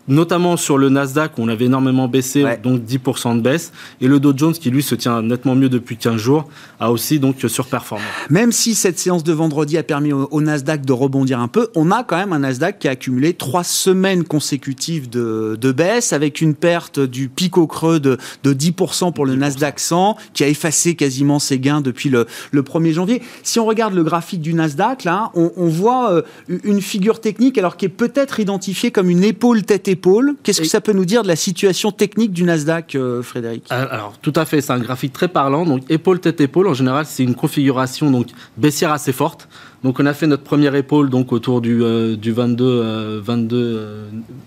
notamment 0.09 0.57
sur 0.57 0.77
le 0.77 0.91
Nasdaq 0.91 1.39
où 1.39 1.43
on 1.43 1.49
avait 1.49 1.65
énormément 1.65 2.09
baissé, 2.09 2.45
donc 2.63 2.83
10% 2.83 3.37
de 3.37 3.41
baisse, 3.41 3.73
et 4.01 4.09
le 4.09 4.21
Dow 4.21 4.35
Jones 4.37 4.53
qui 4.53 4.71
lui 4.71 4.83
se 4.83 4.95
tient 4.95 5.23
nettement 5.23 5.55
mieux 5.55 5.71
depuis 5.71 5.97
15 5.97 6.17
jours 6.17 6.49
a 6.81 6.91
aussi 6.91 7.19
donc 7.19 7.37
surperformé. 7.49 8.05
Même 8.29 8.53
si 8.53 8.75
cette 8.75 8.99
séance 8.99 9.25
de 9.25 9.33
vendredi 9.33 9.79
a 9.79 9.83
permis 9.83 10.13
au, 10.13 10.41
Nasdaq 10.41 10.85
de 10.85 10.93
rebondir 10.93 11.41
un 11.41 11.49
peu, 11.49 11.69
on 11.75 11.91
a 11.91 12.05
quand 12.05 12.17
même 12.17 12.35
un 12.35 12.41
Nasdaq 12.41 12.79
qui 12.81 12.89
a 12.89 12.91
accumulé 12.91 13.33
trois 13.33 13.65
semaines 13.65 14.25
consécutives 14.25 15.09
de, 15.09 15.57
de 15.59 15.73
baisse 15.73 16.13
avec 16.13 16.43
une 16.43 16.55
perte 16.55 17.01
du 17.01 17.29
pic 17.29 17.57
au 17.57 17.67
creux 17.67 18.01
de, 18.01 18.19
de 18.43 18.53
10% 18.53 19.15
pour 19.15 19.24
le 19.27 19.35
Nasdaq 19.37 19.81
100 19.81 20.17
qui 20.33 20.45
a 20.45 20.49
effacé 20.49 20.95
quasiment 20.95 21.39
ses 21.39 21.59
gains 21.59 21.81
depuis 21.81 22.09
le, 22.09 22.27
le 22.51 22.63
1er 22.63 22.93
janvier. 22.93 23.23
Si 23.43 23.59
on 23.59 23.67
regarde 23.67 23.95
le 23.95 24.03
graphique 24.03 24.41
du 24.41 24.55
Nasdaq, 24.55 25.05
là, 25.05 25.31
on, 25.35 25.53
on 25.57 25.69
voit 25.69 26.13
euh, 26.13 26.23
une 26.65 26.81
figure 26.81 27.21
technique 27.21 27.59
alors 27.59 27.77
qui 27.77 27.87
est 27.87 27.91
peut-être 27.91 28.41
identifiée 28.41 28.91
comme 28.91 29.11
une 29.11 29.25
épaule 29.25 29.63
tête-épaule. 29.63 30.35
Qu'est-ce 30.43 30.61
que 30.61 30.67
ça 30.67 30.81
peut 30.81 30.93
nous 30.93 31.05
dire 31.05 31.23
de 31.23 31.29
la 31.29 31.37
situation 31.37 31.93
technique 31.93 32.33
du 32.33 32.45
Nasdaq, 32.45 32.95
euh, 32.95 33.23
Frédéric? 33.23 33.67
Euh, 33.73 33.87
Alors 33.91 34.15
tout 34.21 34.33
à 34.37 34.45
fait, 34.45 34.61
c'est 34.61 34.73
un 34.73 34.79
graphique 34.79 35.13
très 35.13 35.29
parlant. 35.29 35.65
Donc 35.65 35.83
épaule 35.91 36.21
tête-épaule, 36.21 36.69
en 36.69 36.75
général, 36.75 37.07
c'est 37.07 37.23
une 37.23 37.35
configuration 37.35 38.11
donc 38.11 38.29
baissière 38.57 38.93
assez 38.93 39.13
forte. 39.13 39.49
Donc 39.85 40.01
on 40.01 40.07
a 40.07 40.15
fait 40.15 40.27
notre 40.27 40.43
première 40.43 40.75
épaule 40.75 41.11
donc 41.11 41.31
autour 41.33 41.61
du, 41.61 41.83
euh, 41.83 42.17
du 42.17 42.33
22, 42.33 43.21
22, 43.23 43.89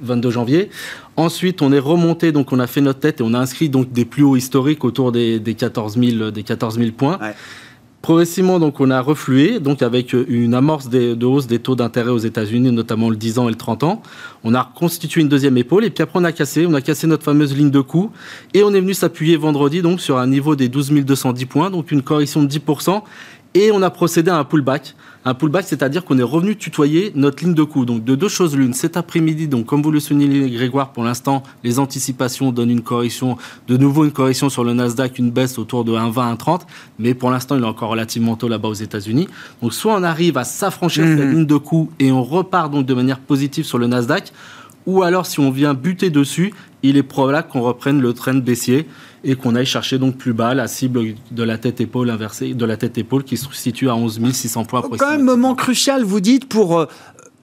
22 0.02 0.32
janvier. 0.32 0.70
Ensuite, 1.16 1.62
on 1.62 1.72
est 1.72 1.80
remonté, 1.80 2.32
donc 2.32 2.52
on 2.52 2.60
a 2.60 2.66
fait 2.66 2.82
notre 2.82 3.00
tête 3.00 3.22
et 3.22 3.24
on 3.24 3.36
a 3.36 3.40
inscrit 3.40 3.70
donc 3.70 3.92
des 3.92 4.04
plus 4.04 4.24
hauts 4.24 4.36
historiques 4.36 4.84
autour 4.84 5.12
des, 5.12 5.40
des 5.40 5.54
14 5.54 6.00
000, 6.00 6.32
des 6.32 6.44
14 6.44 6.80
000 6.80 6.92
points. 6.92 7.20
Progressivement, 8.08 8.60
donc, 8.60 8.80
on 8.80 8.90
a 8.90 9.02
reflué, 9.02 9.60
donc 9.60 9.82
avec 9.82 10.14
une 10.14 10.54
amorce 10.54 10.88
de 10.88 11.26
hausse 11.26 11.46
des 11.46 11.60
taux 11.60 11.76
d'intérêt 11.76 12.12
aux 12.12 12.18
États-Unis, 12.20 12.72
notamment 12.72 13.10
le 13.10 13.18
10 13.18 13.40
ans 13.40 13.48
et 13.48 13.52
le 13.52 13.58
30 13.58 13.84
ans. 13.84 14.02
On 14.46 14.54
a 14.54 14.72
constitué 14.76 15.20
une 15.20 15.28
deuxième 15.28 15.58
épaule 15.58 15.84
et 15.84 15.90
puis 15.90 16.04
après 16.04 16.18
on 16.18 16.24
a 16.24 16.32
cassé, 16.32 16.66
on 16.66 16.74
a 16.74 16.80
cassé 16.80 17.06
notre 17.06 17.24
fameuse 17.24 17.54
ligne 17.54 17.72
de 17.72 17.82
coup 17.82 18.12
et 18.54 18.64
on 18.64 18.74
est 18.74 18.80
venu 18.80 18.94
s'appuyer 18.94 19.36
vendredi 19.36 19.82
donc 19.82 20.00
sur 20.00 20.20
un 20.20 20.28
niveau 20.28 20.56
des 20.56 20.70
12 20.70 20.92
210 20.92 21.46
points, 21.48 21.70
donc 21.70 21.92
une 21.92 22.02
correction 22.02 22.44
de 22.44 22.48
10% 22.48 23.02
et 23.58 23.72
on 23.72 23.82
a 23.82 23.90
procédé 23.90 24.30
à 24.30 24.38
un 24.38 24.44
pullback. 24.44 24.96
Un 25.26 25.34
pullback, 25.34 25.66
c'est-à-dire 25.66 26.06
qu'on 26.06 26.18
est 26.20 26.24
revenu 26.24 26.56
tutoyer 26.56 27.12
notre 27.16 27.44
ligne 27.44 27.54
de 27.54 27.64
coup. 27.64 27.86
Donc, 27.86 28.04
de 28.04 28.16
deux 28.16 28.30
choses 28.30 28.56
l'une. 28.56 28.74
Cet 28.74 28.96
après-midi, 28.96 29.48
donc, 29.48 29.66
comme 29.66 29.82
vous 29.82 29.92
le 29.92 30.00
soulignez, 30.00 30.50
Grégoire, 30.50 30.92
pour 30.92 31.04
l'instant, 31.04 31.44
les 31.64 31.80
anticipations 31.80 32.52
donnent 32.52 32.70
une 32.70 32.82
correction, 32.82 33.36
de 33.68 33.76
nouveau 33.76 34.06
une 34.06 34.12
correction 34.12 34.50
sur 34.50 34.64
le 34.64 34.74
Nasdaq, 34.74 35.18
une 35.18 35.32
baisse 35.32 35.58
autour 35.58 35.84
de 35.84 35.92
1,20, 35.92 36.38
1,30. 36.38 36.62
Mais 37.00 37.14
pour 37.14 37.32
l'instant, 37.32 37.58
il 37.58 37.64
est 37.64 37.68
encore 37.68 37.90
relativement 37.90 38.36
tôt 38.36 38.48
là-bas 38.48 38.70
aux 38.70 38.74
États-Unis. 38.74 39.28
Donc, 39.62 39.74
soit 39.74 39.96
on 39.96 40.04
arrive 40.04 40.38
à 40.38 40.44
s'affranchir 40.44 41.04
de 41.04 41.18
cette 41.18 41.26
mhm. 41.26 41.32
ligne 41.32 41.46
de 41.46 41.58
coup 41.58 41.90
et 42.00 42.12
on 42.12 42.24
repart 42.24 42.72
donc 42.72 42.86
de 42.86 42.94
manière 42.94 43.20
positive 43.20 43.66
sur 43.66 43.80
le 43.80 43.88
Nasdaq, 43.88 44.32
ou 44.86 45.04
alors 45.04 45.26
si 45.26 45.40
on 45.42 45.52
vient 45.52 45.74
buter 45.74 46.10
dessus, 46.10 46.54
il 46.84 46.96
est 46.96 47.04
probable 47.04 47.50
qu'on 47.50 47.62
reprenne 47.62 48.02
le 48.02 48.14
trend 48.14 48.36
baissier 48.36 48.88
et 49.24 49.36
qu'on 49.36 49.56
aille 49.56 49.66
chercher 49.66 49.98
donc 49.98 50.18
plus 50.18 50.34
bas 50.34 50.54
la 50.54 50.68
cible 50.68 51.16
de 51.32 51.44
la 51.44 51.58
tête 51.58 51.82
épaule 51.82 52.10
inversée, 52.10 52.54
de 52.54 52.66
la 52.66 52.78
tête 52.78 52.98
épaule 52.98 53.24
qui 53.24 53.38
se 53.38 53.48
situe 53.52 53.90
à 53.90 53.96
11 53.96 54.32
600 54.32 54.66
points. 54.66 54.84
Quand 54.98 55.12
même 55.12 55.24
moment 55.24 55.56
crucial, 55.56 56.04
vous 56.04 56.20
dites 56.20 56.48
pour 56.48 56.80
euh, 56.80 56.86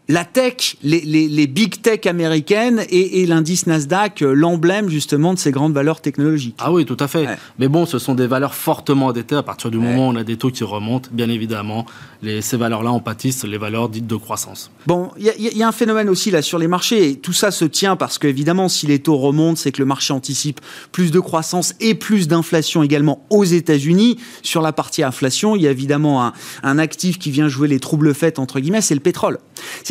la 0.08 0.24
tech, 0.24 0.76
les, 0.82 1.46
big 1.46 1.80
tech 1.80 2.06
américaines 2.06 2.84
et, 2.90 3.24
l'indice 3.26 3.66
Nasdaq, 3.66 4.22
euh, 4.22 4.34
l'emblème 4.34 4.90
justement 4.90 5.32
de 5.32 5.38
ces 5.38 5.50
grandes 5.50 5.72
valeurs 5.72 6.00
technologiques. 6.02 6.56
Ah 6.58 6.72
oui, 6.72 6.84
tout 6.84 6.96
à 7.00 7.08
fait. 7.08 7.26
Mais 7.58 7.68
bon, 7.68 7.86
ce 7.86 7.98
sont 7.98 8.14
des 8.14 8.26
valeurs 8.26 8.54
fortement 8.54 9.06
endettées. 9.06 9.34
À 9.34 9.42
partir 9.42 9.70
du 9.70 9.78
moment 9.78 10.08
où 10.08 10.12
on 10.12 10.16
a 10.16 10.24
des 10.24 10.36
taux 10.36 10.50
qui 10.50 10.62
remontent, 10.62 11.08
bien 11.10 11.30
évidemment, 11.30 11.86
les, 12.23 12.42
ces 12.42 12.56
valeurs-là 12.58 12.92
en 12.92 13.00
pâtissent 13.00 13.44
les 13.44 13.56
valeurs 13.56 13.88
dites 13.88 14.06
de 14.06 14.16
croissance. 14.16 14.70
Bon, 14.87 15.11
il 15.18 15.32
y, 15.38 15.62
a 15.62 15.68
un 15.68 15.73
phénomène 15.73 16.08
aussi 16.11 16.30
là 16.30 16.42
sur 16.42 16.58
les 16.58 16.68
marchés. 16.68 17.11
Et 17.11 17.16
tout 17.16 17.32
ça 17.32 17.50
se 17.50 17.64
tient 17.64 17.96
parce 17.96 18.18
qu'évidemment, 18.18 18.68
si 18.68 18.87
les 18.87 18.99
taux 18.99 19.16
remontent, 19.16 19.56
c'est 19.56 19.73
que 19.73 19.80
le 19.80 19.87
marché 19.87 20.12
anticipe 20.12 20.61
plus 20.92 21.11
de 21.11 21.20
croissance 21.20 21.75
et 21.80 21.94
plus 21.94 22.28
d'inflation 22.28 22.82
également 22.82 23.25
aux 23.30 23.44
États-Unis. 23.44 24.18
Sur 24.42 24.61
la 24.61 24.73
partie 24.73 25.02
inflation, 25.02 25.56
il 25.56 25.62
y 25.62 25.66
a 25.66 25.70
évidemment 25.70 26.25
un, 26.26 26.32
un 26.62 26.78
actif 26.78 27.18
qui 27.18 27.30
vient 27.30 27.49
jouer 27.49 27.68
les 27.68 27.80
troubles 27.80 28.14
faits 28.14 28.38
entre 28.38 28.61
guillemets, 28.61 28.82
c'est 28.82 28.94
le 28.94 29.00
pétrole. 29.00 29.38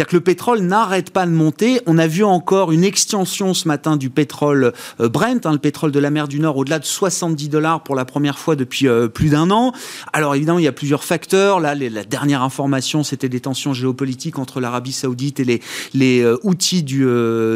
C'est-à-dire 0.04 0.10
que 0.10 0.18
le 0.18 0.24
pétrole 0.24 0.60
n'arrête 0.60 1.12
pas 1.12 1.26
de 1.26 1.32
monter. 1.32 1.80
On 1.86 1.98
a 1.98 2.08
vu 2.08 2.26
encore 2.26 2.74
une 2.74 2.84
extension 2.84 3.54
ce 3.54 3.70
matin 3.70 3.96
du 3.96 4.10
pétrole 4.10 4.74
euh, 5.00 5.08
Brent, 5.08 5.46
hein, 5.46 5.54
le 5.54 5.60
pétrole 5.60 5.94
de 5.94 6.00
la 6.00 6.10
mer 6.10 6.28
du 6.28 6.42
Nord, 6.42 6.58
au-delà 6.58 6.80
de 6.80 6.84
70 6.84 7.48
dollars 7.48 7.84
pour 7.84 7.96
la 7.96 8.04
première 8.04 8.38
fois 8.38 8.58
depuis 8.58 8.90
euh, 8.90 9.08
plus 9.08 9.30
d'un 9.30 9.50
an. 9.50 9.72
Alors 10.12 10.36
évidemment, 10.36 10.60
il 10.60 10.66
y 10.66 10.68
a 10.68 10.74
plusieurs 10.74 11.06
facteurs. 11.06 11.62
Là, 11.62 11.74
la 11.74 12.04
dernière 12.04 12.42
information, 12.42 13.04
c'était 13.04 13.30
des 13.30 13.40
tensions 13.40 13.74
géopolitiques 13.74 14.40
entre 14.40 14.60
l'Arabie 14.60 14.92
saoudite 14.92 15.40
et 15.40 15.62
les, 15.94 16.22
euh, 16.22 16.38
outils 16.44 16.84
du, 16.84 17.08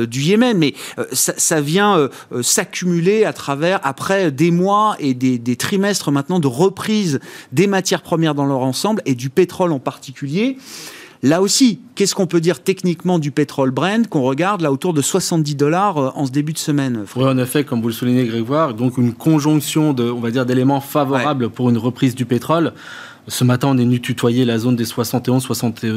Yémen. 0.10 0.58
Mais 0.58 0.74
ça, 1.12 1.60
vient 1.60 2.10
s'accumuler 2.42 3.26
à 3.26 3.34
travers, 3.34 3.82
après 3.84 4.32
des 4.32 4.52
mois 4.52 4.96
et 5.00 5.14
des 5.14 5.56
trimestres 5.58 6.12
maintenant 6.12 6.40
de 6.40 6.48
reprise 6.48 7.20
des 7.52 7.68
matières 7.68 8.04
premières 8.04 8.36
dans 8.36 8.46
leur 8.46 8.60
ensemble 8.60 9.02
et 9.06 9.16
du 9.16 9.30
pétrole 9.30 9.74
en 9.74 9.80
particulier. 9.80 10.58
Là 11.24 11.42
aussi, 11.42 11.80
qu'est-ce 11.96 12.14
qu'on 12.14 12.28
peut 12.28 12.42
dire 12.42 12.62
techniquement 12.62 13.20
du 13.20 13.32
pétrole 13.32 13.72
Brent 13.72 14.08
qu'on 14.10 14.22
regarde 14.22 14.62
là 14.62 14.72
autour 14.72 14.94
de 14.94 15.02
70 15.02 15.56
dollars 15.56 15.98
euh, 15.98 16.10
en 16.16 16.26
ce 16.26 16.32
début 16.32 16.54
de 16.54 16.58
semaine 16.58 17.06
Oui, 17.16 17.26
en 17.26 17.38
effet, 17.38 17.64
comme 17.64 17.82
vous 17.82 17.88
le 17.88 17.94
soulignez, 17.94 18.26
Grégoire, 18.26 18.74
donc 18.74 18.98
une 18.98 19.14
conjonction 19.14 19.94
de, 19.94 20.10
on 20.10 20.20
va 20.20 20.32
dire, 20.32 20.46
d'éléments 20.46 20.82
favorables 20.82 21.50
pour 21.50 21.70
une 21.70 21.78
reprise 21.78 22.14
du 22.16 22.26
pétrole. 22.26 22.74
Ce 23.30 23.44
matin, 23.44 23.68
on 23.72 23.78
est 23.78 23.84
venu 23.84 24.00
tutoyer 24.00 24.46
la 24.46 24.58
zone 24.58 24.78
des 24.78 24.86
71, 24.86 25.46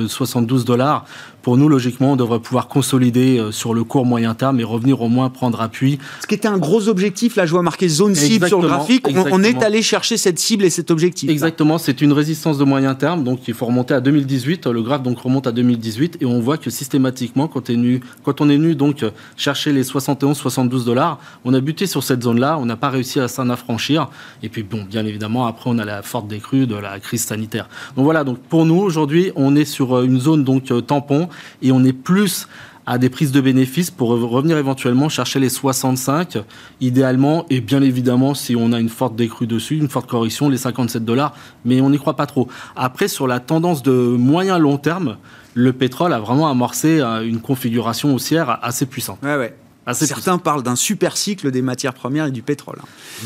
72 0.08 0.64
dollars. 0.64 1.04
Pour 1.42 1.56
nous, 1.56 1.68
logiquement, 1.68 2.12
on 2.12 2.16
devrait 2.16 2.40
pouvoir 2.40 2.66
consolider 2.66 3.38
euh, 3.38 3.52
sur 3.52 3.72
le 3.72 3.84
court 3.84 4.04
moyen 4.04 4.34
terme 4.34 4.58
et 4.58 4.64
revenir 4.64 5.00
au 5.00 5.08
moins 5.08 5.30
prendre 5.30 5.60
appui. 5.60 6.00
Ce 6.22 6.26
qui 6.26 6.34
était 6.34 6.48
un 6.48 6.58
gros 6.58 6.88
objectif, 6.88 7.36
là 7.36 7.46
je 7.46 7.52
vois 7.52 7.62
marqué 7.62 7.88
zone 7.88 8.16
cible 8.16 8.48
sur 8.48 8.60
le 8.60 8.66
graphique, 8.66 9.06
on, 9.08 9.42
est 9.44 9.62
allé 9.62 9.80
chercher 9.80 10.16
cette 10.16 10.38
cible 10.40 10.64
et 10.64 10.70
cet 10.70 10.90
objectif. 10.90 11.30
Exactement, 11.30 11.78
c'est 11.78 12.00
une 12.00 12.12
résistance 12.12 12.58
de 12.58 12.64
moyen 12.64 12.94
terme, 12.96 13.22
donc 13.22 13.46
il 13.46 13.54
faut 13.54 13.66
remonter 13.66 13.94
à 13.94 14.00
2018. 14.00 14.66
Le 14.66 14.82
graphe 14.82 15.02
donc 15.02 15.18
remonte 15.20 15.46
à 15.46 15.52
2018 15.52 16.18
et 16.20 16.26
on 16.26 16.40
voit 16.40 16.58
que 16.58 16.68
systématiquement, 16.68 17.46
quand, 17.46 17.70
on 17.70 17.72
est 17.72 17.76
venu, 17.76 18.00
quand 18.24 18.40
on 18.40 18.50
est 18.50 18.56
venu 18.56 18.74
donc 18.74 19.04
chercher 19.36 19.72
les 19.72 19.84
71-72 19.84 20.84
dollars, 20.84 21.20
on 21.44 21.54
a 21.54 21.60
buté 21.60 21.86
sur 21.86 22.02
cette 22.02 22.24
zone-là, 22.24 22.58
on 22.58 22.66
n'a 22.66 22.76
pas 22.76 22.90
réussi 22.90 23.20
à 23.20 23.28
s'en 23.28 23.48
affranchir. 23.50 24.08
Et 24.42 24.48
puis 24.48 24.64
bon, 24.64 24.82
bien 24.82 25.06
évidemment, 25.06 25.46
après 25.46 25.70
on 25.70 25.78
a 25.78 25.84
la 25.84 26.02
forte 26.02 26.26
décrue 26.26 26.66
de 26.66 26.74
la 26.74 26.98
crise 26.98 27.19
sanitaire. 27.26 27.68
Donc 27.96 28.04
voilà, 28.04 28.24
donc 28.24 28.38
pour 28.38 28.66
nous 28.66 28.78
aujourd'hui, 28.78 29.32
on 29.36 29.56
est 29.56 29.64
sur 29.64 30.00
une 30.02 30.18
zone 30.18 30.44
donc 30.44 30.72
tampon 30.86 31.28
et 31.62 31.72
on 31.72 31.84
est 31.84 31.92
plus 31.92 32.46
à 32.86 32.98
des 32.98 33.08
prises 33.08 33.30
de 33.30 33.40
bénéfices 33.40 33.90
pour 33.90 34.08
revenir 34.08 34.58
éventuellement 34.58 35.08
chercher 35.08 35.38
les 35.38 35.48
65, 35.48 36.38
idéalement, 36.80 37.46
et 37.48 37.60
bien 37.60 37.82
évidemment, 37.82 38.34
si 38.34 38.56
on 38.56 38.72
a 38.72 38.80
une 38.80 38.88
forte 38.88 39.14
décrue 39.14 39.46
dessus, 39.46 39.76
une 39.76 39.88
forte 39.88 40.08
correction, 40.08 40.48
les 40.48 40.56
57 40.56 41.04
dollars, 41.04 41.34
mais 41.64 41.80
on 41.80 41.90
n'y 41.90 41.98
croit 41.98 42.16
pas 42.16 42.26
trop. 42.26 42.48
Après, 42.74 43.06
sur 43.06 43.28
la 43.28 43.38
tendance 43.38 43.84
de 43.84 43.92
moyen 43.92 44.58
long 44.58 44.76
terme, 44.76 45.18
le 45.54 45.72
pétrole 45.72 46.12
a 46.12 46.18
vraiment 46.18 46.48
amorcé 46.48 47.00
euh, 47.00 47.24
une 47.24 47.40
configuration 47.40 48.12
haussière 48.12 48.58
assez 48.62 48.86
puissante. 48.86 49.18
Ouais, 49.22 49.36
ouais. 49.36 49.54
Certains 49.92 50.38
parlent 50.38 50.62
d'un 50.62 50.76
super 50.76 51.16
cycle 51.16 51.50
des 51.50 51.62
matières 51.62 51.94
premières 51.94 52.26
et 52.26 52.30
du 52.30 52.42
pétrole. 52.42 52.78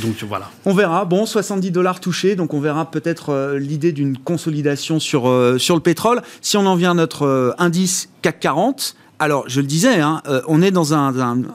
Donc 0.03 0.23
voilà. 0.27 0.51
On 0.65 0.73
verra. 0.73 1.05
Bon, 1.05 1.27
70 1.27 1.71
dollars 1.71 2.01
touchés, 2.01 2.37
donc 2.37 2.55
on 2.55 2.61
verra 2.61 2.91
peut-être 2.91 3.31
euh, 3.31 3.59
l'idée 3.59 3.93
d'une 3.93 4.17
consolidation 4.17 4.99
sur, 4.99 5.29
euh, 5.29 5.59
sur 5.59 5.75
le 5.75 5.83
pétrole. 5.83 6.23
Si 6.41 6.57
on 6.57 6.65
en 6.67 6.77
vient 6.77 6.93
à 6.93 6.95
notre 6.95 7.55
indice 7.59 8.09
CAC 8.23 8.41
40, 8.41 8.97
alors, 9.19 9.45
je 9.47 9.61
le 9.61 9.67
disais, 9.67 10.01
hein, 10.01 10.23
euh, 10.27 10.43
on 10.49 10.61
est 10.61 10.73
dans 10.73 10.93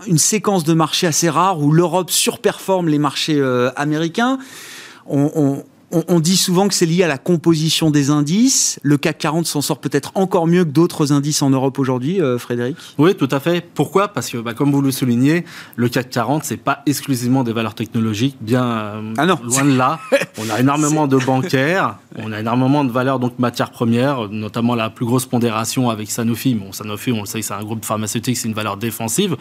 une 0.08 0.18
séquence 0.18 0.64
de 0.64 0.74
marchés 0.74 1.08
assez 1.08 1.30
rare 1.30 1.60
où 1.62 1.72
l'Europe 1.72 2.10
surperforme 2.10 2.88
les 2.88 3.00
marchés 3.00 3.38
euh, 3.38 3.70
américains. 3.76 4.40
on, 5.06 5.30
on, 5.36 5.64
dit 6.20 6.38
souvent 6.38 6.68
que 6.68 6.74
c'est 6.74 6.86
lié 6.86 7.04
à 7.04 7.08
la 7.08 7.18
composition 7.18 7.92
des 7.92 8.10
indices. 8.10 8.80
Le 8.84 8.98
CAC 8.98 9.18
40 9.18 9.46
s'en 9.46 9.62
sort 9.62 9.80
peut-être 9.80 10.12
encore 10.16 10.48
mieux 10.48 10.64
que 10.64 10.70
d'autres 10.70 11.12
indices 11.12 11.42
en 11.42 11.50
Europe 11.50 11.80
aujourd'hui, 11.80 12.22
euh, 12.22 12.38
Frédéric? 12.38 12.78
Oui, 12.98 13.16
tout 13.16 13.28
à 13.32 13.40
fait. 13.40 13.62
Pourquoi? 13.74 14.10
Parce 14.10 14.30
que, 14.30 14.38
bah, 14.38 14.54
comme 14.54 14.72
vous 14.72 14.82
le 14.82 14.92
soulignez, 14.92 15.46
le 15.76 15.90
CAC 15.90 16.10
40, 16.10 16.44
c'est 16.44 16.58
pas 16.58 16.84
exclusivement 16.86 17.44
des 17.44 17.54
valeurs 17.54 17.76
technologiques, 17.76 18.38
bien 18.42 18.64
euh, 18.64 19.14
ah 19.18 19.26
loin 19.26 19.66
de 19.66 19.78
là. 19.78 20.00
On 20.38 20.50
a 20.50 20.60
énormément 20.60 21.08
de 21.08 21.18
bancaires, 21.18 21.98
on 22.16 22.32
a 22.32 22.40
énormément 22.40 22.86
de 22.86 22.92
valeurs, 22.92 23.20
donc 23.20 23.40
matières 23.40 23.72
premières, 23.72 24.30
notamment 24.30 24.74
la 24.74 24.90
plus 24.90 25.06
grosse 25.06 25.26
pondération 25.26 25.90
avec 25.90 26.10
Sanofi. 26.10 26.56
Bon, 26.56 26.72
Sanofi, 26.72 27.12
on 27.12 27.22
le 27.22 27.26
sait, 27.26 27.42
c'est 27.42 27.54
un 27.54 27.64
groupe 27.64 27.84
pharmaceutique, 27.84 28.38
c'est 28.38 28.48
une 28.48 28.54
valeur 28.54 28.78
défensive. 28.78 29.36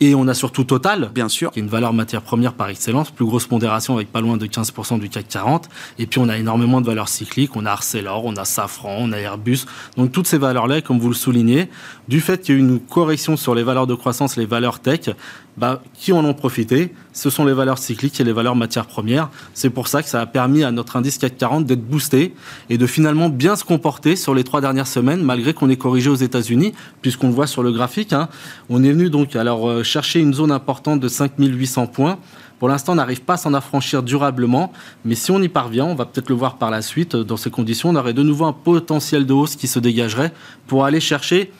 Et 0.00 0.14
on 0.14 0.26
a 0.28 0.34
surtout 0.34 0.60
Total, 0.70 1.10
bien 1.12 1.28
sûr, 1.28 1.50
qui 1.50 1.58
est 1.58 1.62
une 1.62 1.68
valeur 1.68 1.92
matière 1.92 2.22
première 2.22 2.52
par 2.52 2.68
excellence, 2.68 3.10
plus 3.10 3.24
grosse 3.24 3.46
pondération 3.46 3.96
avec 3.96 4.12
pas 4.12 4.20
loin 4.20 4.36
de 4.36 4.46
15% 4.46 5.00
du 5.00 5.08
CAC 5.08 5.26
40. 5.26 5.68
Et 5.98 6.06
puis 6.06 6.20
on 6.20 6.28
a 6.28 6.38
énormément 6.38 6.80
de 6.80 6.86
valeurs 6.86 7.08
cycliques, 7.08 7.56
on 7.56 7.66
a 7.66 7.70
Arcelor, 7.70 8.24
on 8.24 8.34
a 8.36 8.44
Safran, 8.44 8.96
on 8.98 9.12
a 9.12 9.18
Airbus. 9.18 9.60
Donc 9.96 10.12
toutes 10.12 10.26
ces 10.26 10.38
valeurs-là, 10.38 10.80
comme 10.80 10.98
vous 10.98 11.08
le 11.08 11.14
soulignez, 11.14 11.68
du 12.08 12.20
fait 12.20 12.40
qu'il 12.40 12.54
y 12.54 12.58
a 12.58 12.60
eu 12.60 12.64
une 12.64 12.80
correction 12.80 13.36
sur 13.36 13.54
les 13.54 13.62
valeurs 13.62 13.86
de 13.86 13.94
croissance, 13.94 14.36
les 14.36 14.46
valeurs 14.46 14.80
tech, 14.80 15.10
bah, 15.56 15.82
qui 15.94 16.12
en 16.12 16.24
ont 16.24 16.32
profité? 16.32 16.94
Ce 17.12 17.28
sont 17.28 17.44
les 17.44 17.52
valeurs 17.52 17.78
cycliques 17.78 18.20
et 18.20 18.24
les 18.24 18.32
valeurs 18.32 18.56
matières 18.56 18.86
premières. 18.86 19.30
C'est 19.52 19.68
pour 19.68 19.88
ça 19.88 20.02
que 20.02 20.08
ça 20.08 20.20
a 20.20 20.26
permis 20.26 20.64
à 20.64 20.70
notre 20.70 20.96
indice 20.96 21.18
CAC 21.18 21.36
40 21.36 21.66
d'être 21.66 21.84
boosté 21.84 22.34
et 22.70 22.78
de 22.78 22.86
finalement 22.86 23.28
bien 23.28 23.56
se 23.56 23.64
comporter 23.64 24.16
sur 24.16 24.34
les 24.34 24.44
trois 24.44 24.60
dernières 24.60 24.86
semaines, 24.86 25.22
malgré 25.22 25.52
qu'on 25.52 25.68
ait 25.68 25.76
corrigé 25.76 26.08
aux 26.08 26.14
États-Unis, 26.14 26.72
puisqu'on 27.02 27.28
le 27.28 27.34
voit 27.34 27.46
sur 27.46 27.62
le 27.62 27.72
graphique. 27.72 28.12
Hein. 28.12 28.28
On 28.68 28.82
est 28.82 28.92
venu 28.92 29.10
donc 29.10 29.36
alors 29.36 29.68
euh, 29.68 29.82
chercher 29.82 30.20
une 30.20 30.32
zone 30.32 30.52
importante 30.52 31.00
de 31.00 31.08
5800 31.08 31.88
points. 31.88 32.18
Pour 32.60 32.68
l'instant, 32.68 32.92
on 32.92 32.96
n'arrive 32.96 33.22
pas 33.22 33.32
à 33.32 33.36
s'en 33.38 33.54
affranchir 33.54 34.02
durablement, 34.02 34.70
mais 35.06 35.14
si 35.14 35.30
on 35.30 35.40
y 35.40 35.48
parvient, 35.48 35.86
on 35.86 35.94
va 35.94 36.04
peut-être 36.04 36.28
le 36.28 36.34
voir 36.34 36.56
par 36.56 36.70
la 36.70 36.82
suite, 36.82 37.16
dans 37.16 37.38
ces 37.38 37.50
conditions, 37.50 37.88
on 37.88 37.96
aurait 37.96 38.12
de 38.12 38.22
nouveau 38.22 38.44
un 38.44 38.52
potentiel 38.52 39.24
de 39.24 39.32
hausse 39.32 39.56
qui 39.56 39.66
se 39.66 39.78
dégagerait 39.78 40.30
pour 40.66 40.84
aller 40.84 41.00
chercher 41.00 41.52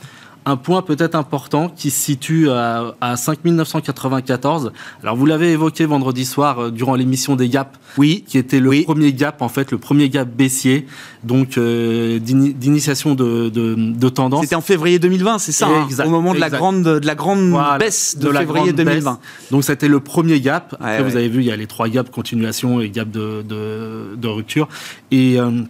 un 0.47 0.56
point 0.56 0.82
peut-être 0.82 1.14
important 1.14 1.68
qui 1.68 1.90
se 1.90 2.00
situe 2.00 2.50
à, 2.50 2.94
à 3.00 3.16
5994. 3.16 4.73
Alors 5.02 5.16
vous 5.16 5.26
l'avez 5.26 5.52
évoqué 5.52 5.85
vendredi 5.85 6.25
soir 6.25 6.59
euh, 6.59 6.70
durant 6.70 6.94
l'émission 6.94 7.37
des 7.37 7.49
gaps, 7.49 7.78
oui, 7.99 8.25
qui 8.26 8.38
était 8.38 8.61
le 8.61 8.82
premier 8.85 9.12
gap 9.12 9.42
en 9.42 9.49
fait, 9.49 9.70
le 9.70 9.78
premier 9.78 10.09
gap 10.09 10.28
baissier, 10.28 10.87
donc 11.25 11.59
euh, 11.59 12.18
d'initiation 12.18 13.14
de, 13.14 13.49
de, 13.49 14.09
tendance. 14.09 14.42
C'était 14.42 14.56
en 14.56 14.61
février 14.61 14.99
2020, 14.99 15.38
c'est 15.38 15.52
ça, 15.52 15.68
hein, 15.68 15.88
au 16.04 16.11
moment 16.11 16.35
de 16.35 16.40
la 16.40 16.50
grande 16.50 16.82
de 16.82 17.06
la 17.06 17.14
grande 17.14 17.56
baisse 17.78 18.16
de, 18.18 18.30
février 18.32 18.73
2020. 18.73 19.18
Donc 19.50 19.64
c'était 19.64 19.88
le 19.88 20.00
premier 20.00 20.40
gap. 20.40 20.75
Après 20.80 21.02
vous 21.02 21.16
avez 21.16 21.28
vu, 21.28 21.40
il 21.40 21.47
y 21.47 21.52
a 21.52 21.56
les 21.56 21.66
trois 21.66 21.88
gaps 21.88 22.11
continuation 22.11 22.80
et 22.80 22.90
gap 22.90 23.11
de, 23.11 23.42
de, 23.42 24.28
rupture. 24.28 24.68
Et 25.11 25.40
euh, 25.40 25.62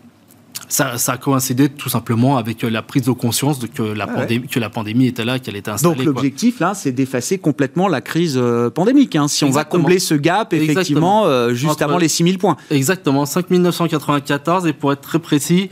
ça, 0.72 0.94
a 1.06 1.16
coïncidé 1.16 1.68
tout 1.68 1.88
simplement 1.88 2.36
avec 2.36 2.62
la 2.62 2.82
prise 2.82 3.02
de 3.02 3.12
conscience 3.12 3.58
de 3.58 3.66
que 3.66 3.82
la, 3.82 4.04
ah 4.04 4.14
pandémie, 4.14 4.46
que 4.46 4.60
la 4.60 4.70
pandémie 4.70 5.06
était 5.06 5.24
là, 5.24 5.38
qu'elle 5.38 5.56
était 5.56 5.70
installée. 5.70 5.96
Donc 5.96 6.04
l'objectif 6.04 6.60
là, 6.60 6.74
c'est 6.74 6.92
d'effacer 6.92 7.38
complètement 7.38 7.88
la 7.88 8.00
crise 8.00 8.36
euh, 8.36 8.70
pandémique. 8.70 9.16
Hein. 9.16 9.28
Si 9.28 9.44
on 9.44 9.50
va 9.50 9.64
combler 9.64 9.98
ce 9.98 10.14
gap, 10.14 10.52
effectivement, 10.52 11.26
euh, 11.26 11.54
juste 11.54 11.82
avant 11.82 11.98
les 11.98 12.08
6000 12.08 12.38
points. 12.38 12.56
Exactement, 12.70 13.26
5994 13.26 14.66
et 14.66 14.72
pour 14.72 14.92
être 14.92 15.00
très 15.00 15.18
précis, 15.18 15.70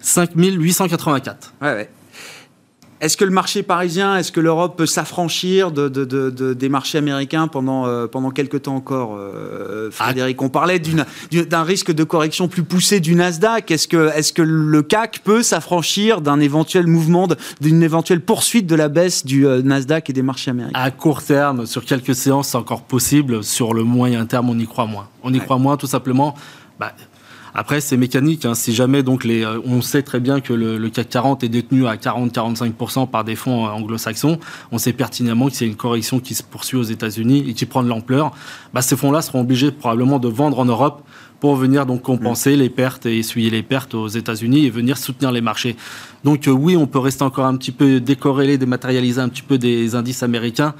5884. 0.00 1.54
Ouais, 1.60 1.68
ouais. 1.68 1.90
Est-ce 3.00 3.16
que 3.16 3.24
le 3.24 3.30
marché 3.30 3.62
parisien, 3.62 4.16
est-ce 4.16 4.32
que 4.32 4.40
l'Europe 4.40 4.76
peut 4.76 4.86
s'affranchir 4.86 5.70
de, 5.70 5.88
des 6.52 6.68
marchés 6.68 6.98
américains 6.98 7.46
pendant, 7.46 7.86
euh, 7.86 8.06
pendant 8.06 8.30
quelques 8.30 8.62
temps 8.62 8.74
encore, 8.74 9.16
euh, 9.16 9.90
Frédéric? 9.90 10.42
On 10.42 10.48
parlait 10.48 10.80
d'un 10.80 11.62
risque 11.62 11.92
de 11.92 12.04
correction 12.04 12.48
plus 12.48 12.64
poussé 12.64 12.98
du 12.98 13.14
Nasdaq. 13.14 13.70
Est-ce 13.70 13.86
que, 13.86 14.10
est 14.16 14.34
que 14.34 14.42
le 14.42 14.82
CAC 14.82 15.20
peut 15.22 15.42
s'affranchir 15.42 16.20
d'un 16.20 16.40
éventuel 16.40 16.86
mouvement, 16.86 17.28
d'une 17.60 17.82
éventuelle 17.82 18.20
poursuite 18.20 18.66
de 18.66 18.74
la 18.74 18.88
baisse 18.88 19.24
du 19.24 19.46
euh, 19.46 19.62
Nasdaq 19.62 20.10
et 20.10 20.12
des 20.12 20.22
marchés 20.22 20.50
américains? 20.50 20.78
À 20.78 20.90
court 20.90 21.22
terme, 21.22 21.66
sur 21.66 21.84
quelques 21.84 22.16
séances, 22.16 22.48
c'est 22.48 22.58
encore 22.58 22.82
possible. 22.82 23.44
Sur 23.44 23.74
le 23.74 23.84
moyen 23.84 24.26
terme, 24.26 24.50
on 24.50 24.58
y 24.58 24.66
croit 24.66 24.86
moins. 24.86 25.08
On 25.22 25.32
y 25.32 25.38
croit 25.38 25.58
moins 25.58 25.76
tout 25.76 25.86
simplement. 25.86 26.34
Bah, 26.80 26.92
après, 27.54 27.80
c'est 27.80 27.96
mécanique. 27.96 28.44
Hein. 28.44 28.54
Si 28.54 28.74
jamais, 28.74 29.02
donc, 29.02 29.24
les, 29.24 29.44
euh, 29.44 29.60
on 29.64 29.80
sait 29.82 30.02
très 30.02 30.20
bien 30.20 30.40
que 30.40 30.52
le, 30.52 30.88
CAC 30.90 31.08
40 31.08 31.44
est 31.44 31.48
détenu 31.48 31.86
à 31.86 31.96
40-45% 31.96 33.08
par 33.08 33.24
des 33.24 33.36
fonds 33.36 33.66
euh, 33.66 33.70
anglo-saxons. 33.70 34.38
On 34.72 34.78
sait 34.78 34.92
pertinemment 34.92 35.48
que 35.48 35.56
c'est 35.56 35.66
une 35.66 35.76
correction 35.76 36.20
qui 36.20 36.34
se 36.34 36.42
poursuit 36.42 36.76
aux 36.76 36.82
États-Unis 36.82 37.44
et 37.48 37.54
qui 37.54 37.66
prend 37.66 37.82
de 37.82 37.88
l'ampleur. 37.88 38.32
Bah, 38.72 38.82
ces 38.82 38.96
fonds-là 38.96 39.22
seront 39.22 39.40
obligés 39.40 39.70
probablement 39.70 40.18
de 40.18 40.28
vendre 40.28 40.58
en 40.58 40.64
Europe 40.64 41.02
pour 41.40 41.56
venir 41.56 41.86
donc 41.86 42.02
compenser 42.02 42.56
les 42.56 42.68
pertes 42.68 43.06
et 43.06 43.18
essuyer 43.18 43.50
les 43.50 43.62
pertes 43.62 43.94
aux 43.94 44.08
États-Unis 44.08 44.66
et 44.66 44.70
venir 44.70 44.98
soutenir 44.98 45.32
les 45.32 45.40
marchés. 45.40 45.76
Donc 46.24 46.48
euh, 46.48 46.50
oui, 46.50 46.76
on 46.76 46.86
peut 46.86 46.98
rester 46.98 47.22
encore 47.22 47.46
un 47.46 47.56
petit 47.56 47.72
peu 47.72 48.00
décorrélé, 48.00 48.58
dématérialiser 48.58 49.20
un 49.20 49.28
petit 49.28 49.42
peu 49.42 49.58
des 49.58 49.94
indices 49.94 50.22
américains, 50.22 50.74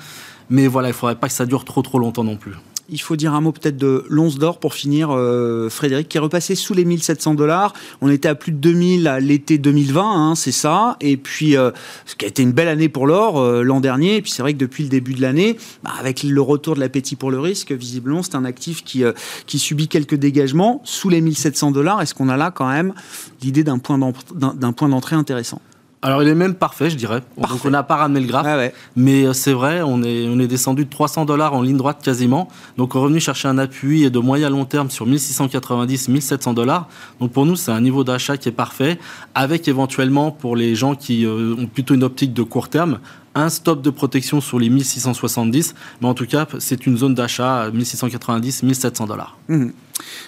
mais 0.51 0.67
voilà, 0.67 0.89
il 0.89 0.93
ne 0.93 0.97
faudrait 0.97 1.17
pas 1.17 1.29
que 1.29 1.35
ça 1.35 1.47
dure 1.47 1.65
trop 1.65 1.83
trop 1.83 1.99
longtemps 1.99 2.25
non 2.25 2.37
plus. 2.37 2.55
Il 2.91 3.01
faut 3.01 3.17
dire 3.17 3.35
un 3.35 3.43
mot 3.43 3.53
peut-être 3.53 3.77
de 3.77 4.05
l'once 4.09 4.39
d'or 4.39 4.59
pour 4.59 4.73
finir, 4.73 5.11
euh, 5.11 5.69
Frédéric, 5.69 6.09
qui 6.09 6.17
est 6.17 6.21
repassé 6.21 6.55
sous 6.55 6.73
les 6.73 6.87
1700 6.87 7.35
dollars. 7.35 7.75
On 8.01 8.11
était 8.11 8.29
à 8.29 8.35
plus 8.35 8.51
de 8.51 8.57
2000 8.57 9.07
à 9.07 9.21
l'été 9.21 9.59
2020, 9.59 10.03
hein, 10.03 10.35
c'est 10.35 10.53
ça. 10.53 10.97
Et 11.03 11.19
puis, 11.19 11.55
euh, 11.55 11.71
ce 12.07 12.15
qui 12.15 12.25
a 12.25 12.29
été 12.29 12.43
une 12.43 12.53
belle 12.53 12.69
année 12.69 12.89
pour 12.89 13.07
l'or 13.07 13.39
euh, 13.39 13.63
l'an 13.63 13.81
dernier. 13.81 14.17
Et 14.17 14.23
puis, 14.23 14.31
c'est 14.31 14.41
vrai 14.41 14.55
que 14.55 14.59
depuis 14.59 14.85
le 14.85 14.89
début 14.89 15.13
de 15.13 15.21
l'année, 15.21 15.59
bah, 15.85 15.91
avec 15.99 16.23
le 16.23 16.41
retour 16.41 16.77
de 16.77 16.81
l'appétit 16.81 17.17
pour 17.17 17.31
le 17.31 17.39
risque, 17.39 17.73
visiblement, 17.73 18.23
c'est 18.23 18.37
un 18.37 18.47
actif 18.47 18.83
qui, 18.83 19.03
qui 19.47 19.59
subit 19.59 19.89
quelques 19.89 20.15
dégagements 20.15 20.81
sous 20.85 21.11
les 21.11 21.21
1700 21.21 21.73
dollars. 21.73 22.01
Est-ce 22.01 22.15
qu'on 22.15 22.31
a 22.31 22.39
là 22.39 22.51
quand 22.51 22.69
même 22.69 22.95
l'idée 23.43 23.65
d'un 23.65 23.79
point 23.79 23.99
d'entrée 23.99 25.17
intéressant? 25.17 25.61
Alors 26.01 26.23
il 26.23 26.29
est 26.29 26.35
même 26.35 26.55
parfait, 26.55 26.91
je 26.91 26.97
dirais. 26.97 27.23
Donc 27.37 27.65
on 27.65 27.71
n'a 27.71 27.83
pas 27.83 27.97
ramené 27.97 28.21
le 28.21 28.27
graphe, 28.27 28.73
mais 28.95 29.25
euh, 29.25 29.33
c'est 29.33 29.53
vrai, 29.53 29.83
on 29.83 30.03
est, 30.03 30.29
on 30.29 30.39
est 30.39 30.47
descendu 30.47 30.85
de 30.85 30.91
300 30.91 31.25
dollars 31.25 31.55
en 31.55 31.63
ligne 31.63 31.77
droite 31.77 31.99
quasiment. 32.03 32.49
Donc 32.77 32.95
on 32.95 33.01
est 33.01 33.03
revenu 33.03 33.21
chercher 33.21 33.49
un 33.49 33.59
appui 33.59 34.09
de 34.09 34.19
moyen 34.19 34.49
long 34.49 34.65
terme 34.65 34.91
sur 34.91 35.09
1690-1700 35.09 36.55
dollars. 36.55 36.89
Donc 37.21 37.33
pour 37.33 37.47
nous 37.47 37.57
c'est 37.57 37.73
un 37.73 37.81
niveau 37.81 38.05
d'achat 38.05 38.37
qui 38.37 38.49
est 38.49 38.53
parfait, 38.53 38.99
avec 39.35 39.67
éventuellement 39.67 40.31
pour 40.31 40.55
les 40.55 40.75
gens 40.77 40.95
qui 40.95 41.25
euh, 41.25 41.57
ont 41.59 41.67
plutôt 41.67 41.95
une 41.95 42.05
optique 42.05 42.33
de 42.33 42.43
court 42.43 42.69
terme, 42.69 43.01
un 43.35 43.49
stop 43.49 43.83
de 43.83 43.91
protection 43.91 44.41
sur 44.41 44.59
les 44.59 44.69
1670, 44.69 45.75
mais 46.01 46.09
en 46.09 46.15
tout 46.15 46.27
cas, 46.27 46.47
c'est 46.59 46.87
une 46.87 46.97
zone 46.97 47.15
d'achat 47.15 47.63
à 47.63 47.71
1690, 47.71 48.63
1700 48.65 49.07
dollars. 49.07 49.37
Mmh. 49.49 49.69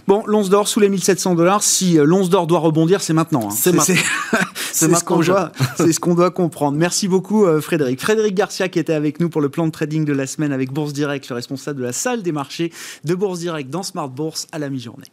Bon, 0.07 0.23
l'once 0.27 0.49
d'or 0.49 0.69
sous 0.69 0.81
les 0.81 0.89
1700 0.89 1.35
dollars, 1.35 1.63
si 1.63 1.99
euh, 1.99 2.05
l'once 2.05 2.31
d'or 2.31 2.47
doit 2.47 2.59
rebondir, 2.59 3.01
c'est 3.01 3.13
maintenant. 3.13 3.49
Hein. 3.51 3.55
C'est 3.55 3.73
ce 4.73 5.05
qu'on 5.05 5.21
doit, 5.21 5.53
ce 5.79 6.01
qu'on 6.01 6.15
doit 6.15 6.31
comprendre. 6.31 6.77
Merci 6.77 7.09
beaucoup, 7.09 7.47
euh, 7.47 7.61
Frédéric. 7.61 8.01
Frédéric 8.01 8.35
Garcia 8.35 8.69
qui 8.69 8.79
était 8.79 8.93
avec 8.93 9.21
nous 9.21 9.29
pour 9.29 9.41
le 9.41 9.49
plan 9.49 9.67
de 9.67 9.73
trading 9.73 10.05
de 10.05 10.13
la 10.13 10.27
semaine 10.27 10.53
avec 10.53 10.73
Bourse 10.73 10.93
Direct, 10.93 11.29
le 11.29 11.35
responsable 11.35 11.81
de 11.81 11.85
la 11.85 11.93
salle 11.93 12.23
des 12.23 12.33
marchés 12.33 12.73
de 13.05 13.15
Bourse 13.15 13.41
Direct 13.41 13.71
dans 13.71 13.83
Smart 13.83 14.09
Bourse 14.09 14.47
à 14.53 14.59
la 14.59 14.71
mi-journée. 14.71 15.07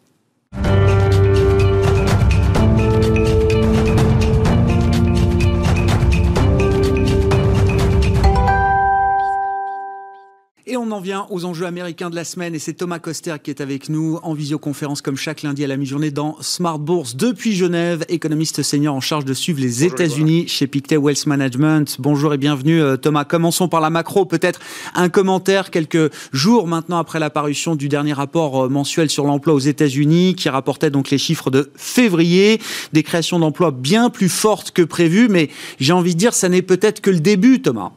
Et 10.77 10.79
on 10.79 10.91
en 10.91 10.99
vient 10.99 11.25
aux 11.31 11.43
enjeux 11.45 11.65
américains 11.65 12.11
de 12.11 12.15
la 12.15 12.23
semaine 12.23 12.53
et 12.53 12.59
c'est 12.59 12.73
Thomas 12.73 12.99
Coster 12.99 13.33
qui 13.41 13.49
est 13.49 13.61
avec 13.61 13.89
nous 13.89 14.19
en 14.21 14.35
visioconférence 14.35 15.01
comme 15.01 15.17
chaque 15.17 15.41
lundi 15.41 15.63
à 15.63 15.67
la 15.67 15.75
mi-journée 15.75 16.11
dans 16.11 16.37
Smart 16.41 16.77
Bourse 16.77 17.15
depuis 17.15 17.55
Genève, 17.55 18.05
économiste 18.09 18.61
senior 18.61 18.93
en 18.93 19.01
charge 19.01 19.25
de 19.25 19.33
suivre 19.33 19.59
les 19.59 19.83
États-Unis 19.85 20.47
chez 20.47 20.67
Pictet 20.67 20.97
Wealth 20.97 21.25
Management. 21.25 21.95
Bonjour 21.97 22.31
et 22.31 22.37
bienvenue 22.37 22.79
euh, 22.79 22.95
Thomas. 22.95 23.25
Commençons 23.25 23.67
par 23.67 23.81
la 23.81 23.89
macro, 23.89 24.25
peut-être 24.25 24.59
un 24.93 25.09
commentaire 25.09 25.71
quelques 25.71 26.11
jours 26.31 26.67
maintenant 26.67 26.99
après 26.99 27.17
la 27.17 27.31
parution 27.31 27.75
du 27.75 27.89
dernier 27.89 28.13
rapport 28.13 28.65
euh, 28.65 28.69
mensuel 28.69 29.09
sur 29.09 29.25
l'emploi 29.25 29.55
aux 29.55 29.59
États-Unis 29.59 30.35
qui 30.35 30.47
rapportait 30.47 30.91
donc 30.91 31.09
les 31.09 31.17
chiffres 31.17 31.49
de 31.49 31.71
février, 31.75 32.61
des 32.93 33.01
créations 33.01 33.39
d'emplois 33.39 33.71
bien 33.71 34.11
plus 34.11 34.29
fortes 34.29 34.69
que 34.69 34.83
prévues, 34.83 35.27
mais 35.27 35.49
j'ai 35.79 35.93
envie 35.93 36.13
de 36.13 36.19
dire 36.19 36.35
ça 36.35 36.49
n'est 36.49 36.61
peut-être 36.61 37.01
que 37.01 37.09
le 37.09 37.19
début 37.19 37.63
Thomas. 37.63 37.93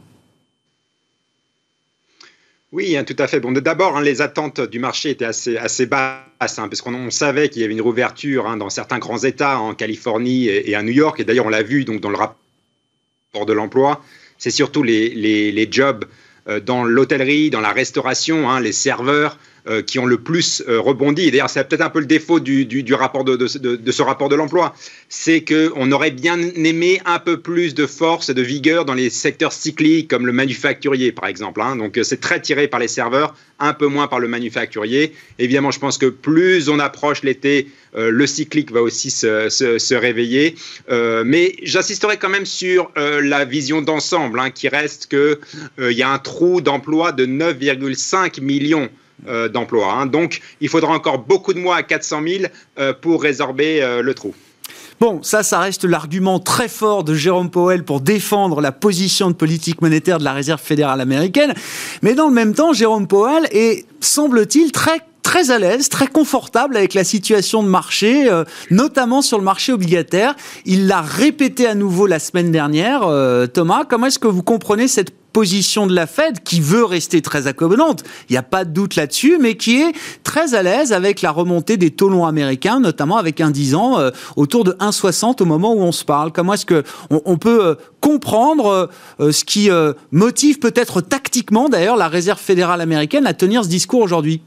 Oui, 2.72 2.96
hein, 2.96 3.04
tout 3.04 3.16
à 3.18 3.26
fait. 3.26 3.40
Bon, 3.40 3.50
d'abord, 3.50 3.96
hein, 3.96 4.02
les 4.02 4.22
attentes 4.22 4.60
du 4.60 4.78
marché 4.78 5.10
étaient 5.10 5.24
assez, 5.24 5.86
basses, 5.86 6.58
hein, 6.58 6.68
parce 6.68 6.82
qu'on 6.82 7.10
savait 7.10 7.48
qu'il 7.48 7.62
y 7.62 7.64
avait 7.64 7.74
une 7.74 7.80
rouverture 7.80 8.46
hein, 8.46 8.56
dans 8.56 8.70
certains 8.70 8.98
grands 8.98 9.18
États, 9.18 9.58
en 9.58 9.74
Californie 9.74 10.46
et, 10.46 10.74
à 10.74 10.82
New 10.82 10.92
York. 10.92 11.18
Et 11.20 11.24
d'ailleurs, 11.24 11.46
on 11.46 11.50
l'a 11.50 11.62
vu 11.62 11.84
donc 11.84 12.00
dans 12.00 12.10
le 12.10 12.16
rapport 12.16 13.46
de 13.46 13.52
l'emploi. 13.52 14.04
C'est 14.38 14.50
surtout 14.50 14.82
les 14.82 15.68
jobs 15.70 16.04
euh, 16.48 16.60
dans 16.60 16.84
l'hôtellerie, 16.84 17.50
dans 17.50 17.60
la 17.60 17.72
restauration, 17.72 18.58
les 18.58 18.72
serveurs, 18.72 19.38
euh, 19.68 19.82
qui 19.82 19.98
ont 19.98 20.06
le 20.06 20.18
plus 20.18 20.62
euh, 20.68 20.80
rebondi. 20.80 21.30
D'ailleurs, 21.30 21.50
c'est 21.50 21.62
peut-être 21.68 21.82
un 21.82 21.90
peu 21.90 22.00
le 22.00 22.06
défaut 22.06 22.40
du, 22.40 22.64
du, 22.64 22.94
rapport 22.94 23.24
de, 23.24 23.36
de, 23.36 23.92
ce 23.92 24.02
rapport 24.02 24.28
de 24.28 24.36
l'emploi. 24.36 24.74
C'est 25.08 25.44
qu'on 25.44 25.92
aurait 25.92 26.10
bien 26.10 26.38
aimé 26.40 27.00
un 27.04 27.18
peu 27.18 27.40
plus 27.40 27.74
de 27.74 27.86
force 27.86 28.28
et 28.28 28.34
de 28.34 28.42
vigueur 28.42 28.84
dans 28.84 28.94
les 28.94 29.10
secteurs 29.10 29.52
cycliques, 29.52 30.08
comme 30.08 30.26
le 30.26 30.32
manufacturier, 30.32 31.12
par 31.12 31.26
exemple. 31.26 31.60
Hein. 31.60 31.76
Donc, 31.76 31.98
c'est 32.02 32.20
très 32.20 32.40
tiré 32.40 32.68
par 32.68 32.80
les 32.80 32.88
serveurs, 32.88 33.34
un 33.58 33.74
peu 33.74 33.86
moins 33.86 34.08
par 34.08 34.20
le 34.20 34.28
manufacturier. 34.28 35.12
Évidemment, 35.38 35.70
je 35.70 35.78
pense 35.78 35.98
que 35.98 36.06
plus 36.06 36.68
on 36.68 36.78
approche 36.78 37.22
l'été, 37.22 37.68
euh, 37.96 38.10
le 38.10 38.26
cyclique 38.26 38.70
va 38.70 38.82
aussi 38.82 39.10
se, 39.10 39.48
se, 39.48 39.94
réveiller. 39.94 40.54
Euh, 40.90 41.24
mais 41.26 41.56
j'insisterai 41.62 42.16
quand 42.16 42.28
même 42.28 42.46
sur 42.46 42.90
euh, 42.96 43.20
la 43.20 43.44
vision 43.44 43.82
d'ensemble, 43.82 44.38
hein, 44.38 44.50
qui 44.50 44.68
reste 44.68 45.08
qu'il 45.08 45.92
y 45.92 46.02
a 46.02 46.10
un 46.10 46.18
trou 46.18 46.60
d'emploi 46.60 47.12
de 47.12 47.26
9,5 47.26 48.40
millions 48.40 48.88
euh, 49.28 49.48
d'emplois. 49.48 49.92
Hein. 49.92 50.06
Donc, 50.06 50.40
il 50.60 50.68
faudra 50.68 50.92
encore 50.94 51.18
beaucoup 51.18 51.52
de 51.52 51.58
mois 51.58 51.76
à 51.76 51.82
400 51.82 52.22
000 52.26 52.44
euh, 52.78 52.92
pour 52.92 53.22
résorber 53.22 53.82
euh, 53.82 54.02
le 54.02 54.14
trou. 54.14 54.34
Bon, 54.98 55.22
ça, 55.22 55.42
ça 55.42 55.58
reste 55.58 55.84
l'argument 55.84 56.38
très 56.38 56.68
fort 56.68 57.04
de 57.04 57.14
Jérôme 57.14 57.50
Powell 57.50 57.84
pour 57.84 58.00
défendre 58.00 58.60
la 58.60 58.72
position 58.72 59.28
de 59.28 59.34
politique 59.34 59.82
monétaire 59.82 60.18
de 60.18 60.24
la 60.24 60.32
Réserve 60.32 60.60
fédérale 60.60 61.00
américaine. 61.00 61.54
Mais 62.02 62.14
dans 62.14 62.28
le 62.28 62.34
même 62.34 62.54
temps, 62.54 62.72
Jérôme 62.72 63.06
Powell 63.06 63.46
est, 63.52 63.86
semble-t-il, 64.00 64.72
très 64.72 65.00
très 65.22 65.50
à 65.50 65.58
l'aise, 65.58 65.90
très 65.90 66.08
confortable 66.08 66.76
avec 66.76 66.92
la 66.92 67.04
situation 67.04 67.62
de 67.62 67.68
marché, 67.68 68.28
notamment 68.70 69.22
sur 69.22 69.38
le 69.38 69.44
marché 69.44 69.70
obligataire. 69.70 70.34
Il 70.64 70.88
l'a 70.88 71.02
répété 71.02 71.68
à 71.68 71.76
nouveau 71.76 72.06
la 72.06 72.18
semaine 72.18 72.50
dernière. 72.50 73.02
Thomas, 73.52 73.84
comment 73.88 74.06
est-ce 74.06 74.18
que 74.18 74.26
vous 74.26 74.42
comprenez 74.42 74.88
cette 74.88 75.19
position 75.32 75.86
de 75.86 75.94
la 75.94 76.06
Fed 76.06 76.42
qui 76.42 76.60
veut 76.60 76.84
rester 76.84 77.22
très 77.22 77.46
accommodante, 77.46 78.04
il 78.28 78.32
n'y 78.32 78.38
a 78.38 78.42
pas 78.42 78.64
de 78.64 78.70
doute 78.70 78.96
là-dessus, 78.96 79.38
mais 79.40 79.56
qui 79.56 79.80
est 79.80 79.92
très 80.24 80.54
à 80.54 80.62
l'aise 80.62 80.92
avec 80.92 81.22
la 81.22 81.30
remontée 81.30 81.76
des 81.76 81.90
taux 81.90 82.08
longs 82.08 82.26
américains, 82.26 82.80
notamment 82.80 83.16
avec 83.16 83.40
un 83.40 83.50
10 83.50 83.74
ans 83.74 83.98
euh, 83.98 84.10
autour 84.36 84.64
de 84.64 84.72
1,60 84.72 85.42
au 85.42 85.46
moment 85.46 85.74
où 85.74 85.80
on 85.80 85.92
se 85.92 86.04
parle. 86.04 86.32
Comment 86.32 86.54
est-ce 86.54 86.66
que 86.66 86.82
on, 87.10 87.36
peut 87.38 87.64
euh, 87.64 87.74
comprendre 88.00 88.90
euh, 89.20 89.32
ce 89.32 89.44
qui 89.44 89.70
motive 90.10 90.58
peut-être 90.58 91.00
tactiquement 91.00 91.68
d'ailleurs 91.68 91.96
la 91.96 92.08
Réserve 92.08 92.40
fédérale 92.40 92.80
américaine 92.80 93.26
à 93.26 93.34
tenir 93.34 93.64
ce 93.64 93.68
discours 93.68 94.00
aujourd'hui? 94.00 94.42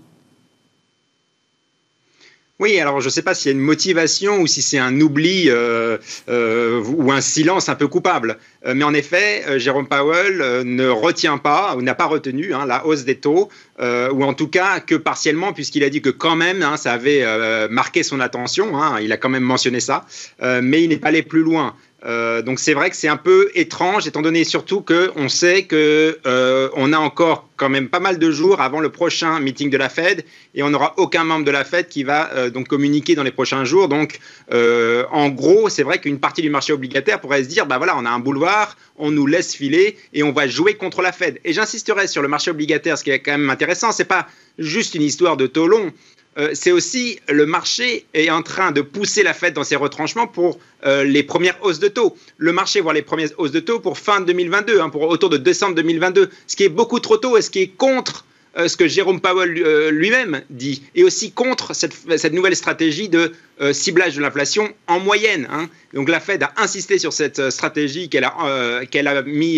Oui, 2.64 2.80
alors 2.80 3.02
je 3.02 3.08
ne 3.08 3.12
sais 3.12 3.22
pas 3.24 3.34
s'il 3.34 3.52
y 3.52 3.54
a 3.54 3.58
une 3.58 3.64
motivation 3.66 4.40
ou 4.40 4.48
si 4.48 4.62
c'est 4.62 4.78
un 4.78 5.02
oubli 5.02 5.50
euh, 5.50 5.98
euh, 6.30 6.82
ou 6.82 7.12
un 7.12 7.20
silence 7.20 7.68
un 7.68 7.76
peu 7.76 7.90
coupable. 7.90 8.38
Euh, 8.66 8.74
mais 8.74 8.86
en 8.86 8.94
effet, 8.94 9.60
Jérôme 9.60 9.86
Powell 9.86 10.64
ne 10.64 10.88
retient 10.88 11.38
pas 11.38 11.76
ou 11.76 11.82
n'a 11.82 11.94
pas 11.94 12.06
retenu 12.06 12.54
hein, 12.54 12.66
la 12.66 12.86
hausse 12.86 13.04
des 13.04 13.16
taux, 13.16 13.50
ou 13.82 14.24
en 14.24 14.34
tout 14.34 14.48
cas 14.48 14.80
que 14.80 14.96
partiellement, 14.96 15.52
puisqu'il 15.52 15.84
a 15.84 15.90
dit 15.90 16.02
que 16.02 16.10
quand 16.10 16.38
même, 16.38 16.64
hein, 16.64 16.78
ça 16.78 16.94
avait 16.94 17.26
marqué 17.68 18.02
son 18.02 18.22
attention. 18.22 18.82
Hein, 18.82 19.02
il 19.02 19.12
a 19.12 19.18
quand 19.18 19.28
même 19.28 19.44
mentionné 19.44 19.82
ça, 19.82 20.06
mais 20.42 20.84
il 20.84 20.90
n'est 20.90 20.98
pas 20.98 21.10
allé 21.10 21.22
plus 21.22 21.44
loin. 21.44 21.76
Euh, 22.06 22.42
donc 22.42 22.60
c'est 22.60 22.74
vrai 22.74 22.90
que 22.90 22.96
c'est 22.96 23.08
un 23.08 23.18
peu 23.18 23.50
étrange, 23.56 24.08
étant 24.08 24.22
donné 24.22 24.44
surtout 24.44 24.82
qu'on 24.82 25.30
sait 25.30 25.64
que 25.64 26.20
euh, 26.26 26.70
on 26.76 26.92
a 26.92 26.98
encore 26.98 27.48
quand 27.56 27.70
même 27.70 27.88
pas 27.88 28.02
mal 28.02 28.20
de 28.20 28.32
jours 28.32 28.60
avant 28.60 28.82
le 28.82 28.90
prochain 28.90 29.40
meeting 29.40 29.70
de 29.70 29.78
la 29.78 29.88
Fed 29.88 30.26
et 30.54 30.64
on 30.64 30.70
n'aura 30.70 30.96
aucun 30.98 31.24
membre 31.24 31.46
de 31.46 31.52
la 31.52 31.64
Fed 31.64 31.88
qui 31.88 32.04
va 32.04 32.34
euh, 32.34 32.50
donc 32.50 32.68
communiquer 32.68 33.16
dans 33.16 33.24
les 33.24 33.32
prochains 33.32 33.64
jours. 33.64 33.88
Donc 33.88 34.20
en 34.52 35.30
gros, 35.30 35.70
c'est 35.70 35.84
vrai 35.84 36.00
qu'une 36.00 36.20
partie 36.20 36.42
du 36.42 36.50
marché 36.50 36.74
obligataire 36.74 37.22
pourrait 37.22 37.44
se 37.44 37.50
dire, 37.50 37.66
bah 37.66 37.78
voilà, 37.78 37.96
on 37.98 38.06
a 38.06 38.10
un 38.10 38.20
boulevard, 38.20 38.78
on 38.98 39.12
nous 39.12 39.26
laisse 39.26 39.56
filer 39.56 39.98
et 40.14 40.24
on 40.24 40.32
va 40.32 40.48
jouer 40.48 40.76
contre 40.76 41.02
la 41.02 41.12
Fed. 41.12 41.40
Et 41.44 41.54
j'insisterai 41.54 42.08
sur 42.08 42.22
le 42.22 42.28
marché 42.28 42.52
obligataire, 42.52 42.98
ce 42.98 43.04
qui 43.04 43.12
est 43.12 43.20
quand 43.20 43.32
même 43.32 43.50
intéressant, 43.50 43.92
c'est 43.92 44.06
pas 44.06 44.28
juste 44.58 44.96
une 44.96 45.02
histoire 45.02 45.38
de 45.38 45.48
taux 45.48 45.68
long. 45.68 45.92
Euh, 46.38 46.52
c'est 46.54 46.72
aussi 46.72 47.20
le 47.30 47.46
marché 47.46 48.06
est 48.14 48.30
en 48.30 48.42
train 48.42 48.72
de 48.72 48.82
pousser 48.82 49.24
la 49.24 49.34
Fed 49.34 49.54
dans 49.54 49.64
ses 49.64 49.76
retranchements 49.76 50.28
pour 50.28 50.58
euh, 50.86 51.04
les 51.04 51.24
premières 51.24 51.58
hausses 51.62 51.80
de 51.80 51.88
taux. 51.88 52.18
Le 52.38 52.52
marché 52.52 52.82
voit 52.82 52.94
les 52.94 53.04
premières 53.04 53.30
hausses 53.38 53.52
de 53.52 53.60
taux 53.60 53.80
pour 53.80 54.00
fin 54.00 54.22
2022, 54.22 54.80
hein, 54.80 54.90
pour 54.90 55.04
autour 55.04 55.30
de 55.30 55.38
décembre 55.38 55.76
2022, 55.76 56.30
ce 56.48 56.56
qui 56.56 56.64
est 56.64 56.70
beaucoup 56.70 57.00
trop 57.00 57.18
tôt 57.18 57.38
et 57.38 57.42
ce 57.42 57.52
qui 57.52 57.60
est 57.60 57.68
contre 57.68 58.26
euh, 58.58 58.68
ce 58.68 58.78
que 58.78 58.88
Jérôme 58.88 59.20
Powell 59.20 59.52
lui-même 59.92 60.44
dit, 60.50 60.84
et 60.96 61.04
aussi 61.04 61.32
contre 61.32 61.76
cette, 61.76 62.34
nouvelle 62.34 62.56
stratégie 62.56 63.10
de 63.10 63.32
ciblage 63.72 64.16
de 64.16 64.22
l'inflation 64.22 64.72
en 64.88 65.00
moyenne. 65.00 65.48
Hein. 65.52 65.70
Donc 65.94 66.10
la 66.10 66.20
Fed 66.20 66.42
a 66.42 66.54
insisté 66.58 66.98
sur 66.98 67.14
cette 67.14 67.52
stratégie 67.52 68.10
qu'elle 68.10 68.26
a, 68.26 68.82
qu'elle 68.90 69.08
a, 69.08 69.22
mis, 69.24 69.58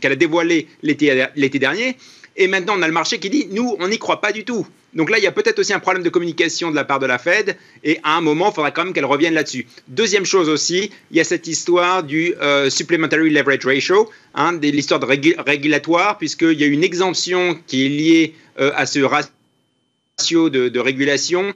qu'elle 0.00 0.12
a 0.12 0.16
dévoilée 0.16 0.68
l'été 0.82 1.58
dernier, 1.58 1.96
et 2.36 2.48
maintenant 2.48 2.74
on 2.78 2.82
a 2.82 2.86
le 2.86 2.92
marché 2.92 3.18
qui 3.18 3.28
dit, 3.28 3.48
nous, 3.50 3.76
on 3.78 3.88
n'y 3.88 3.98
croit 3.98 4.20
pas 4.20 4.32
du 4.32 4.44
tout. 4.44 4.66
Donc 4.94 5.10
là, 5.10 5.18
il 5.18 5.24
y 5.24 5.26
a 5.26 5.32
peut-être 5.32 5.58
aussi 5.58 5.72
un 5.72 5.80
problème 5.80 6.02
de 6.02 6.10
communication 6.10 6.70
de 6.70 6.76
la 6.76 6.84
part 6.84 6.98
de 6.98 7.06
la 7.06 7.18
Fed, 7.18 7.56
et 7.82 7.98
à 8.02 8.16
un 8.16 8.20
moment, 8.20 8.50
il 8.50 8.54
faudra 8.54 8.70
quand 8.70 8.84
même 8.84 8.92
qu'elle 8.92 9.06
revienne 9.06 9.34
là-dessus. 9.34 9.66
Deuxième 9.88 10.26
chose 10.26 10.48
aussi, 10.48 10.90
il 11.10 11.16
y 11.16 11.20
a 11.20 11.24
cette 11.24 11.46
histoire 11.46 12.02
du 12.02 12.34
euh, 12.40 12.68
Supplementary 12.68 13.30
Leverage 13.30 13.64
Ratio, 13.64 14.10
hein, 14.34 14.58
l'histoire 14.60 15.00
de 15.00 15.06
régulatoire, 15.06 16.18
puisqu'il 16.18 16.60
y 16.60 16.64
a 16.64 16.66
une 16.66 16.84
exemption 16.84 17.58
qui 17.66 17.86
est 17.86 17.88
liée 17.88 18.34
euh, 18.60 18.72
à 18.74 18.86
ce 18.86 19.00
ratio 19.00 20.50
de 20.50 20.78
régulation 20.78 21.54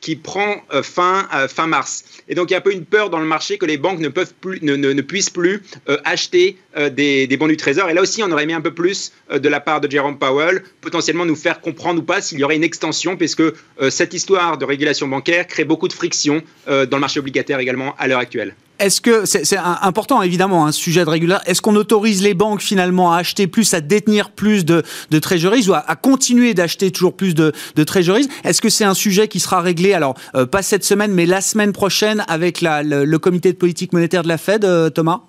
qui 0.00 0.16
prend 0.16 0.56
euh, 0.72 0.82
fin 0.82 1.28
euh, 1.34 1.48
fin 1.48 1.66
mars. 1.66 2.04
Et 2.28 2.34
donc 2.34 2.50
il 2.50 2.52
y 2.52 2.54
a 2.54 2.58
un 2.58 2.62
peu 2.62 2.72
une 2.72 2.84
peur 2.84 3.10
dans 3.10 3.18
le 3.18 3.26
marché 3.26 3.58
que 3.58 3.66
les 3.66 3.76
banques 3.76 4.00
ne, 4.00 4.08
peuvent 4.08 4.34
plus, 4.40 4.60
ne, 4.62 5.00
puissent 5.02 5.30
plus 5.30 5.62
euh, 5.88 5.98
acheter 6.04 6.56
des, 6.92 7.26
des, 7.26 7.36
bons 7.36 7.48
du 7.48 7.56
Trésor. 7.56 7.90
Et 7.90 7.94
là 7.94 8.02
aussi, 8.02 8.22
on 8.22 8.30
aurait 8.30 8.46
mis 8.46 8.52
un 8.52 8.60
peu 8.60 8.72
plus 8.72 9.12
de 9.32 9.48
la 9.48 9.58
part 9.58 9.80
de 9.80 9.90
Jerome 9.90 10.18
Powell, 10.18 10.62
potentiellement 10.80 11.26
nous 11.26 11.34
faire 11.34 11.60
comprendre 11.60 12.00
ou 12.00 12.04
pas 12.04 12.20
s'il 12.20 12.38
y 12.38 12.44
aurait 12.44 12.56
une 12.56 12.62
extension, 12.62 13.16
puisque 13.16 13.42
cette 13.88 14.14
histoire 14.14 14.56
de 14.56 14.64
régulation 14.64 15.08
bancaire 15.08 15.48
crée 15.48 15.64
beaucoup 15.64 15.88
de 15.88 15.92
friction 15.92 16.42
dans 16.66 16.86
le 16.92 16.98
marché 16.98 17.18
obligataire 17.18 17.58
également 17.58 17.96
à 17.98 18.06
l'heure 18.06 18.20
actuelle. 18.20 18.54
Est-ce 18.80 19.02
que 19.02 19.26
c'est 19.26 19.58
important 19.58 20.22
évidemment 20.22 20.66
un 20.66 20.72
sujet 20.72 21.04
de 21.04 21.10
régulation 21.10 21.44
Est-ce 21.46 21.60
qu'on 21.60 21.76
autorise 21.76 22.22
les 22.22 22.32
banques 22.32 22.62
finalement 22.62 23.12
à 23.12 23.18
acheter 23.18 23.46
plus, 23.46 23.74
à 23.74 23.82
détenir 23.82 24.30
plus 24.30 24.64
de, 24.64 24.82
de 25.10 25.18
treasuries 25.18 25.68
ou 25.68 25.74
à, 25.74 25.96
continuer 25.96 26.54
d'acheter 26.54 26.90
toujours 26.90 27.14
plus 27.14 27.34
de, 27.34 27.52
de 27.76 27.84
treasuries 27.84 28.28
Est-ce 28.42 28.62
que 28.62 28.70
c'est 28.70 28.84
un 28.84 28.94
sujet 28.94 29.28
qui 29.28 29.38
sera 29.38 29.60
réglé 29.60 29.92
alors 29.92 30.14
euh, 30.34 30.46
pas 30.46 30.62
cette 30.62 30.84
semaine 30.84 31.12
mais 31.12 31.26
la 31.26 31.42
semaine 31.42 31.72
prochaine 31.72 32.24
avec 32.26 32.62
le, 32.62 33.16
comité 33.18 33.52
de 33.52 33.58
politique 33.58 33.92
monétaire 33.92 34.22
de 34.22 34.28
la 34.28 34.38
Fed, 34.38 34.64
euh, 34.64 34.88
Thomas? 34.88 35.20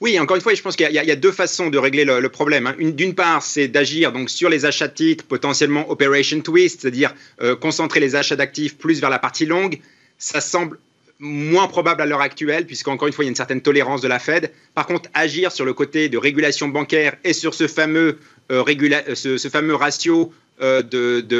Oui, 0.00 0.18
encore 0.18 0.36
une 0.36 0.42
fois, 0.42 0.54
je 0.54 0.62
pense 0.62 0.74
qu'il 0.74 0.88
y, 0.88 0.94
y, 0.94 1.10
a 1.10 1.16
deux 1.16 1.32
façons 1.32 1.70
de 1.70 1.78
régler 1.78 2.04
le, 2.04 2.28
problème. 2.28 2.66
Hein. 2.66 2.74
D'une 2.78 3.14
part, 3.14 3.42
c'est 3.42 3.68
d'agir 3.68 4.12
donc 4.12 4.28
sur 4.28 4.48
les 4.48 4.64
achats 4.64 4.88
de 4.88 4.94
titres, 4.94 5.24
potentiellement 5.24 5.88
operation 5.88 6.40
twist, 6.40 6.80
c'est-à-dire 6.80 7.14
euh, 7.42 7.54
concentrer 7.54 8.00
les 8.00 8.16
achats 8.16 8.36
d'actifs 8.36 8.76
plus 8.76 9.00
vers 9.00 9.10
la 9.10 9.18
partie 9.20 9.46
longue 9.46 9.78
ça 10.18 10.40
semble 10.40 10.78
moins 11.20 11.66
probable 11.66 12.02
à 12.02 12.06
l'heure 12.06 12.20
actuelle, 12.20 12.66
puisqu'encore 12.66 13.08
une 13.08 13.12
fois, 13.12 13.24
il 13.24 13.26
y 13.26 13.30
a 13.30 13.30
une 13.30 13.36
certaine 13.36 13.60
tolérance 13.60 14.00
de 14.00 14.08
la 14.08 14.18
Fed. 14.18 14.52
Par 14.74 14.86
contre, 14.86 15.08
agir 15.14 15.50
sur 15.50 15.64
le 15.64 15.72
côté 15.72 16.08
de 16.08 16.18
régulation 16.18 16.68
bancaire 16.68 17.16
et 17.24 17.32
sur 17.32 17.54
ce 17.54 17.66
fameux, 17.66 18.18
euh, 18.50 18.64
euh, 18.64 19.76
ratio 19.76 20.32
euh, 20.60 20.82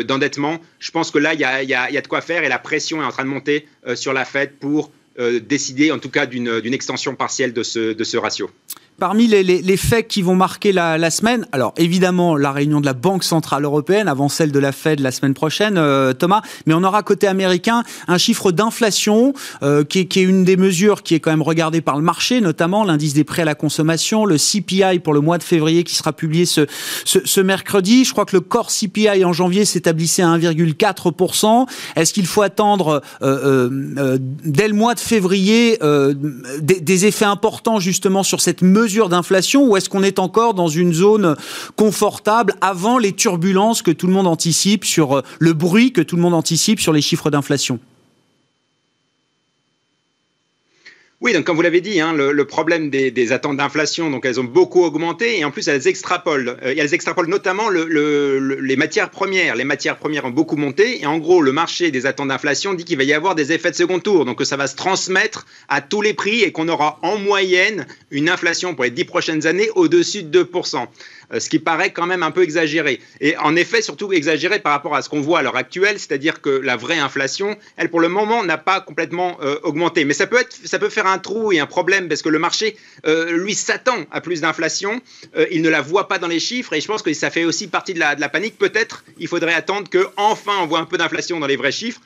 d'endettement, 0.03 0.61
je 0.81 0.91
pense 0.91 1.11
que 1.11 1.19
là, 1.19 1.35
il 1.35 1.41
y, 1.41 1.45
a, 1.45 2.01
de 2.01 2.09
quoi 2.09 2.21
faire 2.21 2.45
et 2.45 2.49
la 2.49 2.59
pression 2.59 3.03
est 3.03 3.05
en 3.05 3.11
train 3.11 3.25
de 3.25 3.29
monter 3.29 3.67
sur 3.95 4.13
la 4.13 4.25
Fed 4.25 4.53
pour 4.59 4.91
décider, 5.19 5.91
en 5.91 5.99
tout 5.99 6.11
cas, 6.11 6.27
d'une 6.27 6.75
extension 6.75 7.15
partielle 7.15 7.53
de 7.53 7.63
ce, 7.63 7.93
de 7.93 8.05
ce 8.05 8.17
ratio. 8.17 8.51
Parmi 8.99 9.29
les, 9.29 9.77
faits 9.77 10.09
qui 10.09 10.23
vont 10.23 10.35
marquer 10.35 10.73
la, 10.73 11.11
semaine, 11.13 11.47
alors 11.53 11.73
évidemment 11.77 12.35
la 12.35 12.51
réunion 12.51 12.81
de 12.81 12.87
la 12.87 12.95
Banque 12.95 13.23
Centrale 13.23 13.63
Européenne 13.63 14.09
avant 14.09 14.29
celle 14.29 14.51
de 14.51 14.59
la 14.59 14.73
Fed 14.73 14.99
la 14.99 15.13
semaine 15.13 15.35
prochaine, 15.35 15.79
euh, 15.79 16.13
Thomas, 16.13 16.43
mais 16.67 16.75
on 16.75 16.83
aura 16.83 17.05
côté 17.05 17.29
américain 17.29 17.85
un 18.09 18.19
chiffre 18.19 18.51
d'inflation 18.51 19.35
euh, 19.63 19.85
qui, 19.85 20.01
est 20.01 20.17
une 20.17 20.43
des 20.43 20.57
mesures 20.57 21.05
qui 21.05 21.15
est 21.15 21.21
quand 21.21 21.31
même 21.31 21.43
regardée 21.43 21.81
par 21.81 21.97
le 21.97 22.03
marché, 22.03 22.41
notamment 22.41 22.83
l'indice 22.83 23.15
des 23.15 23.23
prêts 23.23 23.43
à 23.43 23.45
la 23.45 23.55
consommation, 23.55 24.25
le 24.25 24.37
CPI 24.37 24.99
pour 24.99 25.15
le 25.15 25.21
mois 25.21 25.39
de 25.39 25.45
février 25.45 25.85
qui 25.85 25.95
sera 25.95 26.13
publié 26.13 26.45
ce, 26.45 26.67
ce, 27.05 27.41
mercredi. 27.41 28.05
Je 28.05 28.11
crois 28.11 28.25
que 28.25 28.35
le 28.35 28.41
corps 28.41 28.73
CPI 28.73 29.25
en 29.25 29.33
janvier 29.33 29.65
s'établissait 29.65 30.23
à 30.23 30.37
1,4%. 30.37 31.69
Est-ce 31.95 32.13
qu'il 32.13 32.27
faut 32.27 32.43
attendre 32.43 33.01
euh, 33.23 34.19
dès 34.45 34.67
le 34.67 34.75
mois 34.75 34.97
de 34.97 35.01
février 35.01 35.79
des, 36.61 36.81
des 36.81 37.07
effets 37.07 37.27
importants 37.27 37.79
justement 37.79 38.25
sur 38.25 38.41
cette 38.41 38.63
mesure 38.63 38.88
d'inflation 39.09 39.67
ou 39.67 39.77
est-ce 39.77 39.89
qu'on 39.89 40.03
est 40.03 40.19
encore 40.19 40.55
dans 40.55 40.69
une 40.69 40.93
zone 40.93 41.37
confortable 41.77 42.55
avant 42.61 42.99
les 42.99 43.13
turbulences 43.13 43.83
que 43.83 43.91
tout 43.91 44.07
le 44.07 44.13
monde 44.13 44.27
anticipe 44.27 44.85
sur 44.85 45.19
euh, 45.19 45.23
le 45.39 45.53
bruit 45.53 45.93
que 45.93 46.01
tout 46.01 46.17
le 46.17 46.23
monde 46.23 46.35
anticipe 46.35 46.81
sur 46.81 46.93
les 46.93 47.03
chiffres 47.03 47.31
d'inflation? 47.31 47.79
Oui, 51.21 51.33
donc 51.33 51.43
comme 51.43 51.57
vous 51.57 51.63
l'avez 51.63 51.81
dit, 51.81 52.01
hein, 52.01 52.13
le, 52.13 52.45
problème 52.45 52.91
des, 52.91 53.33
attentes 53.33 53.57
d'inflation, 53.57 54.09
donc 54.09 54.25
elles 54.25 54.39
ont 54.39 54.45
beaucoup 54.45 54.85
augmenté 54.85 55.41
et 55.41 55.45
en 55.45 55.51
plus 55.51 55.67
elles 55.67 55.89
extrapolent. 55.89 56.57
Euh, 56.63 56.75
elles 56.77 56.95
extrapolent 56.95 57.29
notamment 57.29 57.71
les 57.71 58.77
matières 58.77 59.11
premières. 59.11 59.57
Les 59.57 59.65
matières 59.65 59.97
premières 59.97 60.27
ont 60.27 60.31
beaucoup 60.31 60.55
monté 60.55 61.03
et 61.03 61.07
en 61.07 61.19
gros 61.19 61.43
le 61.43 61.51
marché 61.51 61.91
des 61.91 62.07
attentes 62.07 62.29
d'inflation 62.29 62.73
dit 62.73 62.85
qu'il 62.85 62.99
va 62.99 63.03
y 63.03 63.13
avoir 63.13 63.35
des 63.35 63.51
effets 63.51 63.73
de 63.73 63.75
second 63.75 63.99
tour, 63.99 64.27
donc 64.27 64.39
que 64.39 64.45
ça 64.45 64.57
va 64.57 64.69
se 64.69 64.77
transmettre 64.77 65.45
à 65.69 65.81
tous 65.81 66.03
les 66.03 66.15
prix 66.15 66.43
et 66.43 66.53
qu'on 66.53 66.69
aura 66.69 67.01
en 67.03 67.19
moyenne 67.19 67.89
une 68.13 68.29
inflation 68.29 68.77
pour 68.77 68.85
les 68.85 68.91
dix 68.91 69.05
prochaines 69.05 69.45
années 69.45 69.71
au-dessus 69.75 70.23
de 70.23 70.45
2%. 70.45 70.87
Euh, 71.33 71.41
ce 71.41 71.49
qui 71.51 71.59
paraît 71.59 71.93
quand 71.93 72.07
même 72.07 72.23
un 72.23 72.31
peu 72.31 72.43
exagéré. 72.43 73.01
Et 73.21 73.37
en 73.37 73.55
effet, 73.57 73.83
surtout 73.83 74.13
exagéré 74.13 74.61
par 74.61 74.73
rapport 74.73 74.95
à 74.95 75.03
ce 75.03 75.09
qu'on 75.09 75.21
voit 75.21 75.41
à 75.41 75.43
l'heure 75.43 75.57
actuelle, 75.57 75.99
c'est-à-dire 75.99 76.41
que 76.41 76.49
la 76.49 76.77
vraie 76.77 76.99
inflation, 76.99 77.57
elle 77.77 77.91
pour 77.91 78.01
le 78.01 78.09
moment 78.09 78.45
n'a 78.45 78.59
pas 78.59 78.81
complètement 78.81 79.39
euh, 79.43 79.59
augmenté. 79.63 80.05
Mais 80.05 80.15
ça 80.15 80.27
peut, 80.27 80.41
être, 80.41 80.57
ça 80.65 80.79
peut 80.79 80.89
faire 80.89 81.07
un 81.07 81.19
trou 81.19 81.53
et 81.53 81.59
un 81.59 81.67
problème 81.67 82.09
parce 82.09 82.23
que 82.23 82.29
le 82.29 82.39
marché, 82.39 82.77
euh, 83.07 83.33
lui, 83.33 83.55
s'attend 83.55 84.07
à 84.11 84.21
plus 84.21 84.41
d'inflation. 84.41 85.01
il 85.51 85.63
ne 85.63 85.69
la 85.69 85.81
voit 85.81 86.09
pas 86.09 86.19
dans 86.19 86.29
les 86.29 86.41
chiffres 86.41 86.73
et 86.73 86.81
je 86.81 86.87
pense 86.87 87.03
que 87.03 87.13
ça 87.13 87.31
fait 87.31 87.45
aussi 87.45 87.69
partie 87.69 87.95
de 87.95 88.01
la, 88.01 88.17
panique. 88.29 88.59
Peut-être 88.59 89.05
il 89.19 89.29
faudrait 89.29 89.55
attendre 89.55 89.89
qu'enfin 89.91 90.53
on 90.63 90.67
voit 90.67 90.81
un 90.81 90.85
peu 90.85 90.99
d'inflation 90.99 91.41
dans 91.41 91.47
les 91.47 91.57
vrais 91.57 91.73
chiffres 91.73 92.01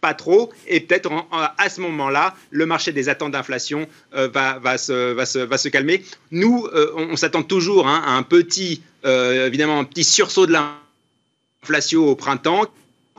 pas 0.00 0.14
trop, 0.14 0.52
et 0.66 0.80
peut-être 0.80 1.10
à 1.32 1.68
ce 1.68 1.80
moment-là, 1.80 2.34
le 2.50 2.66
marché 2.66 2.92
des 2.92 3.08
attentes 3.08 3.32
d'inflation 3.32 3.88
euh, 4.14 4.28
va, 4.28 4.78
se, 4.78 5.68
calmer. 5.68 6.02
Nous, 6.30 6.66
euh, 6.72 6.92
on, 6.94 7.16
s'attend 7.16 7.42
toujours 7.42 7.88
hein, 7.88 8.02
à 8.06 8.12
un 8.12 8.22
petit, 8.22 8.82
euh, 9.04 9.46
évidemment, 9.46 9.80
un 9.80 9.84
petit 9.84 10.04
sursaut 10.04 10.46
de 10.46 10.52
l'inflation 10.52 12.06
au 12.06 12.14
printemps, 12.14 12.66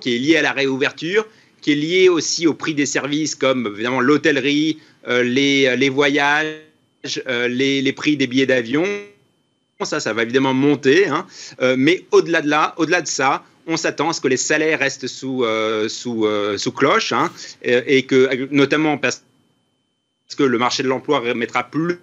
qui 0.01 0.15
est 0.15 0.19
lié 0.19 0.37
à 0.37 0.41
la 0.41 0.53
réouverture, 0.53 1.25
qui 1.61 1.73
est 1.73 1.75
lié 1.75 2.09
aussi 2.09 2.47
au 2.47 2.53
prix 2.53 2.73
des 2.73 2.85
services 2.85 3.35
comme 3.35 3.67
évidemment 3.67 3.99
l'hôtellerie, 3.99 4.79
les, 5.07 5.89
voyages, 5.89 6.55
les, 7.27 7.81
les, 7.81 7.93
prix 7.93 8.15
des 8.15 8.27
billets 8.27 8.45
d'avion. 8.45 8.85
Ça, 9.83 9.99
ça 9.99 10.13
va 10.13 10.23
évidemment 10.23 10.53
monter, 10.53 11.07
hein. 11.07 11.25
mais 11.77 12.05
au-delà 12.11 12.41
de 12.41 12.49
là, 12.49 12.73
au-delà 12.77 13.01
de 13.01 13.07
ça, 13.07 13.43
on 13.69 13.77
s'attend 13.77 14.09
à 14.09 14.13
ce 14.13 14.19
que 14.19 14.27
les 14.27 14.37
salaires 14.37 14.79
restent 14.79 15.07
sous, 15.07 15.45
euh, 15.45 15.87
euh, 16.07 16.71
cloche, 16.75 17.13
hein, 17.13 17.31
et, 17.63 18.05
notamment 18.51 18.97
parce 18.97 19.23
que 20.35 20.43
le 20.43 20.57
marché 20.57 20.83
de 20.83 20.87
l'emploi 20.87 21.33
mettra 21.35 21.63
plus, 21.63 21.99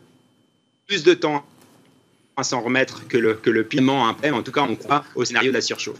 de 0.89 1.15
temps 1.15 1.45
à 2.37 2.45
s'en 2.45 2.61
remettre 2.61 3.09
que 3.09 3.19
le, 3.19 3.35
que 3.35 3.51
le 3.51 3.65
paiement 3.65 4.09
après. 4.09 4.31
En 4.31 4.43
tout 4.43 4.53
cas, 4.53 4.63
on 4.63 4.77
croit 4.77 5.05
au 5.17 5.25
scénario 5.25 5.51
de 5.51 5.57
la 5.57 5.61
surchauffe. 5.61 5.99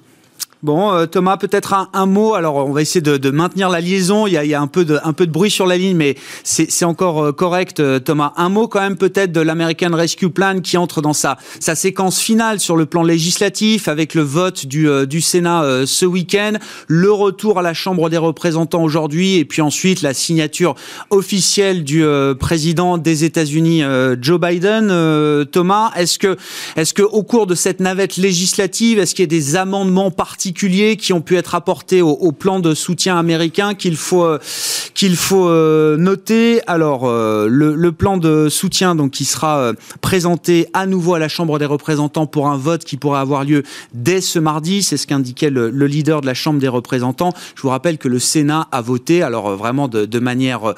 Bon, 0.63 0.91
euh, 0.91 1.05
Thomas, 1.05 1.37
peut-être 1.37 1.75
un, 1.93 2.07
mot. 2.07 2.33
Alors, 2.33 2.57
on 2.57 2.73
va 2.73 2.81
essayer 2.81 3.03
de, 3.03 3.31
maintenir 3.31 3.69
la 3.69 3.81
liaison. 3.81 4.27
Il 4.27 4.33
y, 4.33 4.55
a, 4.55 4.61
un, 4.61 4.67
peu 4.67 4.87
de, 4.87 5.27
bruit 5.27 5.51
sur 5.51 5.67
la 5.67 5.77
ligne, 5.77 5.97
mais 5.97 6.17
c'est 6.45 6.85
encore 6.87 7.23
euh, 7.23 7.33
correct, 7.33 7.79
euh, 7.79 7.99
Thomas. 7.99 8.33
Un 8.37 8.49
mot 8.49 8.67
quand 8.67 8.81
même 8.81 8.97
peut-être 8.97 9.33
de 9.33 9.41
l'American 9.41 9.91
Rescue 9.93 10.31
Plan 10.31 10.61
qui 10.61 10.79
entre 10.79 11.03
dans 11.03 11.13
sa, 11.13 11.37
séquence 11.61 12.21
finale 12.21 12.59
sur 12.59 12.75
le 12.77 12.87
plan 12.87 13.03
législatif 13.03 13.87
avec 13.87 14.15
le 14.15 14.23
vote 14.23 14.65
du, 14.65 15.21
Sénat 15.21 15.85
ce 15.85 16.07
week-end, 16.07 16.53
le 16.87 17.13
retour 17.13 17.59
à 17.59 17.63
la 17.63 17.75
Chambre 17.75 18.09
des 18.09 18.17
représentants 18.17 18.83
aujourd'hui 18.83 19.37
et 19.37 19.45
puis 19.45 19.61
ensuite 19.61 20.01
la 20.01 20.15
signature 20.15 20.75
officielle 21.11 21.85
du 21.85 22.05
président 22.39 22.97
des 22.97 23.25
États-Unis, 23.25 23.83
Joe 24.21 24.41
Biden. 24.41 25.47
Thomas, 25.51 25.91
est-ce 25.97 26.19
que, 26.19 26.37
est-ce 26.77 26.95
que 26.95 27.03
au 27.03 27.23
cours 27.23 27.47
de 27.47 27.55
cette 27.55 27.81
navette 27.81 28.17
législative, 28.17 28.99
est-ce 28.99 29.15
qu'il 29.15 29.25
y 29.25 29.29
a 29.29 29.39
des 29.39 29.57
amendements 29.57 30.11
particuliers 30.11 30.46
qui 30.53 31.13
ont 31.13 31.21
pu 31.21 31.37
être 31.37 31.55
apportés 31.55 32.03
au, 32.03 32.33
plan 32.33 32.61
de 32.61 32.75
soutien 32.75 33.19
américain 33.19 33.75
qu'il 33.75 33.97
faut 33.97 34.25
euh, 34.25 34.39
qu'il 34.95 35.17
faut 35.17 35.49
euh, 35.49 35.97
noter. 35.97 36.61
Alors 36.67 37.05
euh, 37.05 37.49
le, 37.49 37.93
plan 37.93 38.17
de 38.17 38.49
soutien 38.49 38.95
donc 38.95 39.13
qui 39.13 39.25
sera 39.25 39.73
présenté 40.01 40.67
à 40.75 40.87
nouveau 40.87 41.15
à 41.15 41.19
la 41.19 41.29
Chambre 41.29 41.59
des 41.59 41.65
représentants 41.65 42.27
pour 42.27 42.49
un 42.49 42.57
vote 42.57 42.85
qui 42.85 42.97
pourrait 42.97 43.21
avoir 43.21 43.45
lieu 43.45 43.63
dès 43.95 44.21
ce 44.21 44.39
mardi, 44.39 44.83
c'est 44.83 44.97
ce 44.97 45.07
qu'indiquait 45.07 45.51
le, 45.51 45.71
leader 45.87 46.21
de 46.21 46.27
la 46.27 46.35
Chambre 46.35 46.61
des 46.61 46.69
représentants. 46.69 47.33
Je 47.55 47.63
vous 47.63 47.71
rappelle 47.71 47.97
que 47.97 48.09
le 48.09 48.19
Sénat 48.19 48.69
a 48.73 48.81
voté, 48.81 49.23
alors 49.23 49.57
vraiment 49.57 49.89
de, 49.89 50.19
manière 50.19 50.75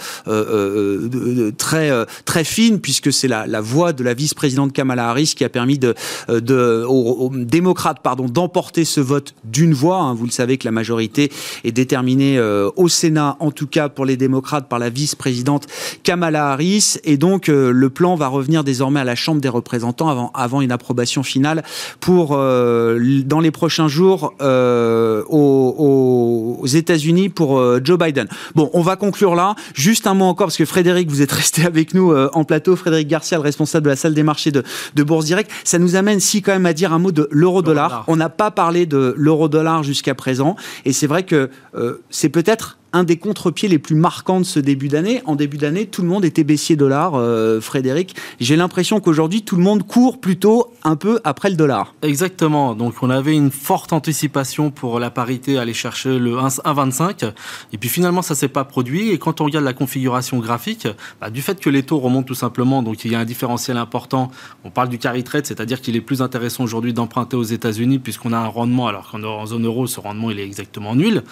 très 1.57 2.07
très 2.24 2.44
fine 2.44 2.81
puisque 2.81 3.12
c'est 3.12 3.28
la, 3.28 3.61
voix 3.61 3.92
de 3.92 4.04
la 4.04 4.14
vice-présidente 4.14 4.72
Kamala 4.72 5.09
Harris 5.09 5.33
qui 5.37 5.44
a 5.44 5.48
permis 5.48 5.78
de, 5.78 5.94
de 6.28 6.85
aux, 6.87 7.31
démocrates 7.33 8.00
pardon 8.02 8.26
d'emporter 8.26 8.85
ce 8.85 9.00
vote 9.00 9.35
d'une 9.59 9.75
voix. 9.75 9.99
Hein. 9.99 10.14
Vous 10.14 10.25
le 10.25 10.31
savez 10.31 10.57
que 10.57 10.64
la 10.64 10.71
majorité 10.71 11.33
est 11.64 11.73
déterminée 11.73 12.38
euh, 12.38 12.71
au 12.77 12.88
Sénat, 12.88 13.37
en 13.40 13.51
tout 13.51 13.66
cas 13.66 13.88
pour 13.88 14.05
les 14.05 14.16
démocrates, 14.16 14.68
par 14.68 14.79
la 14.79 14.88
vice-présidente 14.88 15.66
Kamala 16.05 16.53
Harris. 16.53 16.99
Et 17.03 17.16
donc, 17.16 17.49
euh, 17.49 17.73
le 17.73 17.90
plan 17.90 18.14
va 18.14 18.29
revenir 18.29 18.62
désormais 18.62 19.01
à 19.01 19.05
la 19.05 19.16
Chambre 19.16 19.40
des 19.40 19.49
représentants 19.49 20.11
avant, 20.11 20.31
avant 20.33 20.61
une 20.61 20.71
approbation 20.71 21.25
finale 21.25 21.64
pour, 21.99 22.35
euh, 22.35 23.23
dans 23.27 23.40
les 23.40 23.51
prochains 23.51 23.88
jours, 23.88 24.35
aux, 24.38 26.57
aux 26.61 26.66
États-Unis 26.66 27.31
pour 27.31 27.61
Joe 27.85 27.99
Biden. 27.99 28.29
Bon, 28.55 28.71
on 28.73 28.83
va 28.83 28.94
conclure 28.94 29.35
là. 29.35 29.57
Juste 29.75 30.07
un 30.07 30.14
mot 30.14 30.27
encore, 30.27 30.47
parce 30.47 30.57
que 30.57 30.64
Frédéric, 30.64 31.11
vous 31.11 31.23
êtes 31.23 31.33
resté 31.33 31.66
avec 31.66 31.94
nous 31.94 32.14
en 32.14 32.44
plateau. 32.44 32.77
Frédéric 32.77 33.09
Garcia, 33.09 33.38
le 33.38 33.42
responsable 33.42 33.87
de 33.87 33.90
la 33.90 33.97
salle 33.97 34.14
des 34.14 34.23
marchés 34.23 34.53
de, 34.53 34.62
de 34.94 35.03
Bourse 35.03 35.25
Direct. 35.25 35.51
Ça 35.64 35.79
nous 35.79 35.97
amène, 35.97 36.21
si, 36.21 36.42
quand 36.42 36.53
même, 36.53 36.66
à 36.66 36.73
dire 36.73 36.92
un 36.92 36.99
mot 36.99 37.11
de 37.11 37.29
l'euro-dollar. 37.31 38.05
On 38.07 38.16
n'a 38.16 38.29
pas 38.29 38.51
parlé 38.51 38.87
de 38.87 39.14
l'euro 39.16 39.47
dollar 39.48 39.82
jusqu'à 39.82 40.14
présent. 40.14 40.56
Et 40.84 40.92
c'est 40.92 41.06
vrai 41.06 41.22
que 41.24 41.50
euh, 41.74 42.02
c'est 42.11 42.28
peut-être 42.28 42.78
un 42.92 43.05
des 43.05 43.16
contre-pieds 43.16 43.68
les 43.68 43.79
plus 43.79 43.94
marquants 43.94 44.40
de 44.40 44.44
ce 44.44 44.61
début 44.61 44.88
d'année. 44.88 45.22
En 45.27 45.37
début 45.37 45.59
d'année, 45.59 45.87
tout 45.87 46.03
le 46.03 46.09
monde 46.09 46.24
était 46.24 46.44
baissier 46.44 46.77
dollar, 46.77 47.14
euh, 47.14 47.61
Frédéric. 47.61 48.16
J'ai 48.40 48.57
l'impression 48.57 49.01
qu'aujourd'hui, 49.01 49.42
tout 49.42 49.57
le 49.57 49.62
monde 49.62 49.87
court 49.87 50.20
plutôt 50.20 50.72
un 50.85 50.96
peu 50.96 51.20
après 51.24 51.51
le 51.51 51.57
dollar. 51.57 51.94
Exactement. 52.03 52.74
Donc, 52.74 53.03
on 53.03 53.11
avait 53.11 53.35
une 53.35 53.51
forte 53.51 53.92
anticipation 53.92 54.70
pour 54.70 55.01
la 55.01 55.11
parité, 55.11 55.59
aller 55.59 55.74
chercher 55.74 56.18
le 56.18 56.37
1,25. 56.37 57.33
Et 57.72 57.79
puis 57.79 57.88
finalement, 57.88 58.22
ça 58.22 58.35
s'est 58.35 58.48
pas 58.48 58.64
produit. 58.64 59.11
Et 59.11 59.18
quand 59.18 59.40
on 59.40 59.44
regarde 59.44 59.64
la 59.64 59.74
configuration 59.74 60.38
graphique, 60.38 60.88
bah, 61.20 61.31
du 61.31 61.42
fait 61.42 61.61
que 61.61 61.70
les 61.70 61.83
taux 61.83 61.98
remontent 61.98 62.27
tout 62.27 62.35
simplement, 62.35 62.83
donc 62.83 63.05
il 63.05 63.12
y 63.12 63.14
a 63.14 63.20
un 63.20 63.24
différentiel 63.24 63.77
important. 63.77 64.31
On 64.64 64.70
parle 64.70 64.88
du 64.88 64.98
carry 64.98 65.24
trade, 65.24 65.46
c'est-à-dire 65.46 65.81
qu'il 65.81 65.96
est 65.96 66.01
plus 66.01 66.22
intéressant 66.22 66.64
aujourd'hui 66.64 66.92
d'emprunter 66.92 67.37
aux 67.37 67.42
États-Unis 67.42 67.98
puisqu'on 67.98 68.33
a 68.33 68.38
un 68.38 68.46
rendement, 68.46 68.88
alors 68.88 69.11
qu'en 69.11 69.46
zone 69.46 69.66
euro, 69.66 69.87
ce 69.87 70.01
rendement, 70.01 70.31
il 70.31 70.40
est 70.40 70.44
exactement 70.44 70.94
nul. 70.94 71.22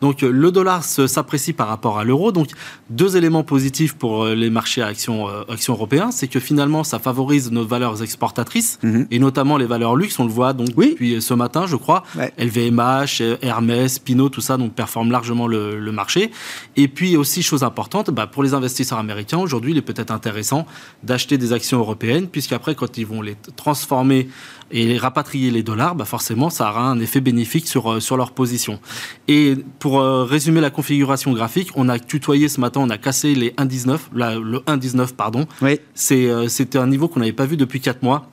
Donc, 0.00 0.22
le 0.22 0.50
dollar 0.50 0.84
s'apprécie 1.12 1.52
par 1.52 1.68
rapport 1.68 1.98
à 1.98 2.04
l'euro. 2.04 2.32
Donc, 2.32 2.48
deux 2.90 3.16
éléments 3.16 3.44
positifs 3.44 3.94
pour 3.94 4.24
euh, 4.24 4.34
les 4.34 4.50
marchés 4.50 4.82
à 4.82 4.86
actions, 4.86 5.28
euh, 5.28 5.42
actions 5.48 5.74
européens, 5.74 6.10
c'est 6.10 6.28
que 6.28 6.40
finalement, 6.40 6.84
ça 6.84 6.98
favorise 6.98 7.50
nos 7.50 7.64
valeurs 7.64 8.02
exportatrices 8.02 8.78
mhm. 8.82 9.06
et 9.10 9.18
notamment 9.18 9.56
les 9.56 9.66
valeurs 9.66 9.96
luxe. 9.96 10.18
On 10.18 10.24
le 10.24 10.30
voit 10.30 10.52
donc 10.52 10.68
depuis 10.68 11.20
ce 11.22 11.34
matin, 11.34 11.66
je 11.66 11.76
crois. 11.76 12.02
LVMH, 12.38 13.22
Hermès, 13.42 13.98
Pinot, 13.98 14.28
tout 14.28 14.40
ça 14.40 14.56
donc 14.56 14.72
performe 14.74 15.10
largement 15.10 15.46
le, 15.46 15.92
marché. 15.92 16.30
Et 16.76 16.88
puis 16.88 17.18
aussi 17.18 17.42
chose 17.42 17.62
importante, 17.62 18.10
bah, 18.10 18.26
pour 18.26 18.42
les 18.42 18.54
investisseurs 18.54 18.98
américains 18.98 19.38
aujourd'hui, 19.38 19.72
il 19.72 19.78
est 19.78 19.82
peut-être 19.82 20.10
intéressant 20.10 20.66
d'acheter 21.02 21.36
des 21.36 21.52
actions 21.52 21.78
européennes 21.78 22.28
puisqu'après, 22.28 22.74
quand 22.74 22.96
ils 22.96 23.06
vont 23.06 23.20
les 23.20 23.36
transformer 23.56 24.28
et 24.72 24.98
rapatrier 24.98 25.50
les 25.50 25.62
dollars, 25.62 25.94
bah 25.94 26.04
forcément, 26.04 26.50
ça 26.50 26.70
aura 26.70 26.88
un 26.88 26.98
effet 27.00 27.20
bénéfique 27.20 27.68
sur, 27.68 27.92
euh, 27.92 28.00
sur 28.00 28.16
leur 28.16 28.32
position. 28.32 28.80
Et 29.28 29.56
pour 29.78 30.00
résumer 30.00 30.60
la 30.60 30.70
configuration 30.70 31.32
graphique, 31.32 31.70
on 31.74 31.88
a 31.88 31.98
tutoyé 31.98 32.48
ce 32.48 32.60
matin, 32.60 32.80
on 32.80 32.90
a 32.90 32.98
cassé 32.98 33.34
les 33.34 33.50
1,19, 33.50 33.98
le 34.12 34.58
1,19 34.60 35.14
pardon. 35.14 35.46
Oui. 35.60 35.78
Euh, 36.12 36.48
c'était 36.48 36.78
un 36.78 36.86
niveau 36.86 37.08
qu'on 37.08 37.20
n'avait 37.20 37.32
pas 37.32 37.46
vu 37.46 37.56
depuis 37.56 37.80
4 37.80 38.02
mois. 38.02 38.28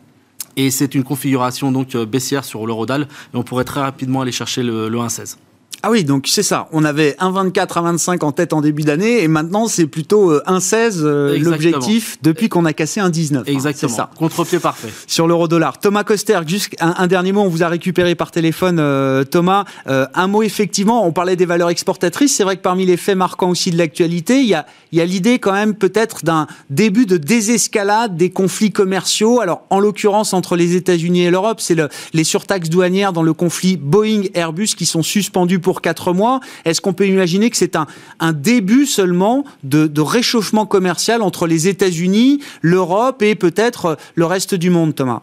Et 0.56 0.71
c'est 0.71 0.95
une 0.95 1.04
configuration 1.04 1.71
donc 1.71 1.95
euh, 1.95 2.06
baissière 2.06 2.43
sur 2.43 2.65
l'eurodal. 2.65 3.04
Et 3.34 3.38
on 3.38 3.43
pourrait 3.43 3.63
très 3.63 3.82
rapidement 3.82 4.21
aller 4.21 4.32
chercher 4.32 4.63
le, 4.63 4.89
le 4.89 4.97
1,16. 4.97 5.38
Ah 5.82 5.92
oui, 5.92 6.04
donc 6.04 6.28
c'est 6.28 6.44
ça. 6.44 6.68
On 6.74 6.84
avait 6.84 7.15
un 7.20 7.32
24 7.32 7.78
à 7.78 7.82
25 7.82 8.24
en 8.24 8.34
tête 8.34 8.52
en 8.52 8.60
début 8.60 8.84
d'année 8.84 9.24
et 9.24 9.30
maintenant 9.30 9.68
c'est 9.68 9.88
plutôt 9.88 10.32
euh, 10.32 10.44
un 10.46 10.60
16 10.60 11.02
euh, 11.04 11.38
l'objectif 11.39 12.18
depuis 12.22 12.50
qu'on 12.50 12.65
a 12.65 12.74
cassé 12.74 13.00
un 13.00 13.10
19. 13.10 13.44
Hein, 13.48 13.52
Exactement. 13.52 13.96
ça. 13.96 14.10
Contre-pied 14.18 14.60
parfait. 14.60 14.89
Sur 15.08 15.26
l'euro 15.26 15.48
dollar. 15.48 15.80
Thomas 15.80 16.04
Coster, 16.04 16.39
juste 16.46 16.76
un, 16.82 17.08
dernier 17.08 17.32
mot. 17.32 17.42
On 17.42 17.48
vous 17.48 17.63
a 17.63 17.70
récupéré 17.70 18.15
par 18.15 18.32
téléphone, 18.32 18.78
euh, 18.80 19.24
Thomas. 19.24 19.63
un 19.86 20.28
mot 20.28 20.44
effectivement. 20.44 21.06
On 21.08 21.13
parlait 21.13 21.38
des 21.38 21.46
valeurs 21.46 21.70
exportatrices. 21.70 22.36
C'est 22.36 22.44
vrai 22.44 22.58
que 22.58 22.62
parmi 22.62 22.86
les 22.86 22.98
faits 22.98 23.18
marquants 23.18 23.50
aussi 23.50 23.72
de 23.72 23.78
l'actualité, 23.78 24.42
il 24.42 24.48
y 24.48 24.56
a, 24.56 24.65
y 24.92 25.00
a 25.00 25.06
l'idée 25.06 25.39
quand 25.39 25.54
même 25.54 25.76
peut-être 25.76 26.26
d'un 26.26 26.48
début 26.70 27.06
de 27.06 27.15
désescalade 27.15 28.18
des 28.18 28.32
conflits 28.32 28.72
commerciaux. 28.72 29.39
Alors 29.39 29.63
en 29.70 29.80
l'occurrence 29.80 30.34
entre 30.34 30.58
les 30.58 30.76
États-Unis 30.76 31.24
et 31.24 31.32
l'Europe, 31.32 31.62
c'est 31.62 31.76
le, 31.76 31.88
les 32.13 32.26
surtaxes 32.26 32.70
douanières 32.70 33.13
dans 33.13 33.24
le 33.24 33.34
conflit 33.34 33.78
Boeing-Airbus 33.78 34.76
qui 34.76 34.86
sont 34.86 35.04
suspendues 35.04 35.60
pour 35.60 35.68
quatre 35.73 36.13
mois. 36.13 36.39
Est-ce 36.65 36.82
qu'on 36.82 36.93
peut 36.93 37.08
imaginer 37.08 37.49
que 37.49 37.58
c'est 37.58 37.75
un, 37.75 37.88
un 38.19 38.34
début 38.34 38.86
seulement 38.86 39.45
de, 39.63 39.88
de 39.88 40.01
réchauffement 40.01 40.65
commercial 40.65 41.21
entre 41.21 41.47
les 41.47 41.67
États-Unis, 41.67 42.43
l'Europe 42.62 43.21
et 43.21 43.36
peut-être 43.36 43.97
le 44.15 44.25
reste 44.25 44.55
du 44.55 44.69
monde, 44.69 44.95
Thomas? 44.95 45.21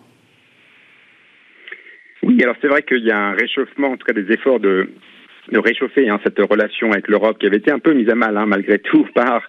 Oui, 2.23 2.43
alors 2.43 2.57
c'est 2.61 2.69
vrai 2.69 2.83
qu'il 2.83 3.05
y 3.05 3.11
a 3.11 3.19
un 3.19 3.33
réchauffement, 3.33 3.89
en 3.89 3.97
tout 3.97 4.07
cas 4.07 4.13
des 4.13 4.33
efforts 4.33 4.59
de 4.59 4.91
réchauffer 5.53 6.09
hein, 6.09 6.21
cette 6.25 6.39
relation 6.39 6.93
avec 6.93 7.09
l'Europe 7.09 7.39
qui 7.39 7.47
avait 7.47 7.59
été 7.59 7.71
un 7.71 7.79
peu 7.79 7.93
mise 7.93 8.09
à 8.09 8.15
mal 8.15 8.37
hein, 8.37 8.47
malgré 8.47 8.79
tout 8.79 9.07
par 9.15 9.43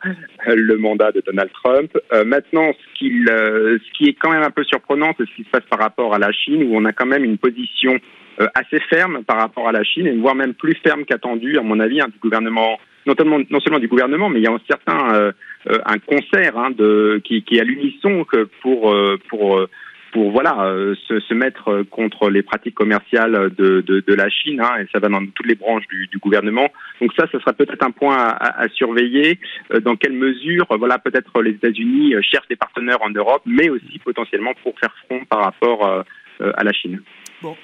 le 0.45 0.77
mandat 0.77 1.11
de 1.11 1.21
Donald 1.25 1.49
Trump. 1.63 1.91
Euh, 2.13 2.23
maintenant, 2.23 2.71
ce, 2.73 2.99
qu'il, 2.99 3.27
euh, 3.29 3.77
ce 3.77 3.97
qui 3.97 4.09
est 4.09 4.13
quand 4.13 4.31
même 4.31 4.43
un 4.43 4.51
peu 4.51 4.63
surprenant, 4.63 5.13
c'est 5.17 5.25
ce 5.25 5.35
qui 5.35 5.43
se 5.43 5.49
passe 5.49 5.65
par 5.69 5.79
rapport 5.79 6.13
à 6.13 6.19
la 6.19 6.31
Chine, 6.31 6.63
où 6.63 6.75
on 6.75 6.85
a 6.85 6.93
quand 6.93 7.05
même 7.05 7.23
une 7.23 7.37
position 7.37 7.97
euh, 8.39 8.47
assez 8.53 8.79
ferme 8.89 9.23
par 9.23 9.37
rapport 9.37 9.67
à 9.67 9.71
la 9.71 9.83
Chine, 9.83 10.07
et 10.07 10.15
voire 10.15 10.35
même 10.35 10.53
plus 10.53 10.75
ferme 10.85 11.05
qu'attendu, 11.05 11.57
à 11.57 11.63
mon 11.63 11.79
avis, 11.79 12.01
hein, 12.01 12.07
du 12.11 12.19
gouvernement, 12.19 12.79
non 13.05 13.15
seulement, 13.17 13.39
non 13.49 13.59
seulement 13.59 13.79
du 13.79 13.87
gouvernement, 13.87 14.29
mais 14.29 14.39
il 14.39 14.43
y 14.43 14.47
a 14.47 14.51
un 14.51 14.61
certain 14.69 15.31
un 15.69 15.97
concert 15.99 16.57
hein, 16.57 16.71
de, 16.71 17.21
qui, 17.23 17.41
qui 17.43 17.57
est 17.57 17.61
à 17.61 17.63
l'unisson 17.63 18.25
pour 18.61 18.95
pour 19.29 19.67
pour 20.11 20.31
voilà 20.31 20.65
euh, 20.65 20.95
se, 21.07 21.19
se, 21.19 21.33
mettre 21.33 21.83
contre 21.89 22.29
les 22.29 22.41
pratiques 22.41 22.75
commerciales 22.75 23.51
de, 23.57 23.81
de, 23.81 24.03
de 24.05 24.13
la 24.13 24.29
Chine, 24.29 24.61
hein, 24.61 24.77
et 24.79 24.87
ça 24.91 24.99
va 24.99 25.09
dans 25.09 25.25
toutes 25.25 25.45
les 25.45 25.55
branches 25.55 25.87
du, 25.87 26.07
du 26.07 26.17
gouvernement. 26.17 26.69
Donc 27.01 27.11
ça, 27.17 27.25
ce 27.31 27.39
sera 27.39 27.53
peut-être 27.53 27.83
un 27.83 27.91
point 27.91 28.15
à, 28.15 28.61
à, 28.61 28.69
surveiller. 28.69 29.39
Euh, 29.73 29.79
dans 29.79 29.95
quelle 29.95 30.13
mesure, 30.13 30.65
voilà, 30.77 30.97
peut-être 30.99 31.41
les 31.41 31.51
États-Unis 31.51 32.15
euh, 32.15 32.21
cherchent 32.21 32.47
des 32.47 32.55
partenaires 32.55 33.01
en 33.01 33.09
Europe, 33.09 33.43
mais 33.45 33.69
aussi 33.69 33.99
potentiellement 34.03 34.53
pour 34.63 34.79
faire 34.79 34.93
front 35.05 35.23
par 35.25 35.41
rapport 35.43 36.03
à 36.39 36.63
la 36.63 36.71
Chine. 36.71 37.01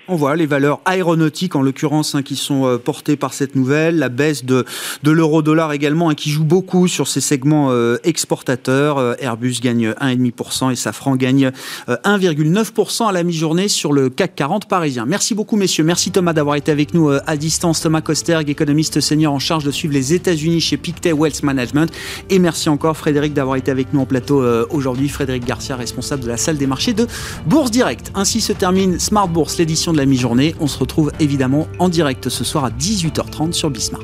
On 0.07 0.15
voit 0.15 0.35
les 0.35 0.45
valeurs 0.45 0.81
aéronautiques, 0.85 1.55
en 1.55 1.63
l'occurrence, 1.63 2.13
hein, 2.13 2.21
qui 2.21 2.35
sont 2.35 2.65
euh, 2.65 2.77
portées 2.77 3.15
par 3.15 3.33
cette 3.33 3.55
nouvelle, 3.55 3.97
la 3.97 4.09
baisse 4.09 4.45
de, 4.45 4.65
de 5.01 5.11
l'euro-dollar 5.11 5.73
également, 5.73 6.09
hein, 6.09 6.13
qui 6.13 6.29
joue 6.29 6.43
beaucoup 6.43 6.87
sur 6.87 7.07
ces 7.07 7.21
segments 7.21 7.71
euh, 7.71 7.97
exportateurs. 8.03 8.99
Euh, 8.99 9.15
Airbus 9.19 9.55
gagne 9.61 9.89
1,5% 9.89 10.71
et 10.71 10.75
Safran 10.75 11.15
gagne 11.15 11.51
1,9% 11.87 13.07
à 13.07 13.11
la 13.11 13.23
mi-journée 13.23 13.67
sur 13.67 13.93
le 13.93 14.09
CAC 14.09 14.35
40 14.35 14.67
parisien. 14.67 15.05
Merci 15.07 15.33
beaucoup, 15.33 15.55
messieurs. 15.55 15.83
Merci 15.83 16.11
Thomas 16.11 16.33
d'avoir 16.33 16.55
été 16.55 16.71
avec 16.71 16.93
nous 16.93 17.09
à 17.09 17.37
distance. 17.37 17.81
Thomas 17.81 18.01
Kosterg, 18.01 18.49
économiste 18.49 18.99
senior 18.99 19.33
en 19.33 19.39
charge 19.39 19.63
de 19.63 19.71
suivre 19.71 19.93
les 19.93 20.13
États-Unis 20.13 20.61
chez 20.61 20.77
Pictet 20.77 21.13
Wealth 21.13 21.41
Management. 21.41 21.91
Et 22.29 22.37
merci 22.37 22.69
encore, 22.69 22.95
Frédéric, 22.95 23.33
d'avoir 23.33 23.55
été 23.55 23.71
avec 23.71 23.91
nous 23.93 24.01
en 24.01 24.05
plateau 24.05 24.43
aujourd'hui. 24.69 25.09
Frédéric 25.09 25.45
Garcia, 25.45 25.75
responsable 25.75 26.23
de 26.23 26.27
la 26.27 26.37
salle 26.37 26.57
des 26.57 26.67
marchés 26.67 26.93
de 26.93 27.07
Bourse 27.47 27.71
Direct. 27.71 28.11
Ainsi 28.13 28.41
se 28.41 28.53
termine 28.53 28.99
Smart 28.99 29.27
Bourse 29.27 29.55
édition 29.63 29.91
de 29.93 29.97
la 29.97 30.05
mi-journée. 30.05 30.53
On 30.59 30.67
se 30.67 30.77
retrouve 30.77 31.11
évidemment 31.19 31.67
en 31.79 31.89
direct 31.89 32.29
ce 32.29 32.43
soir 32.43 32.65
à 32.65 32.69
18h30 32.69 33.53
sur 33.53 33.71
Bismart. 33.71 34.03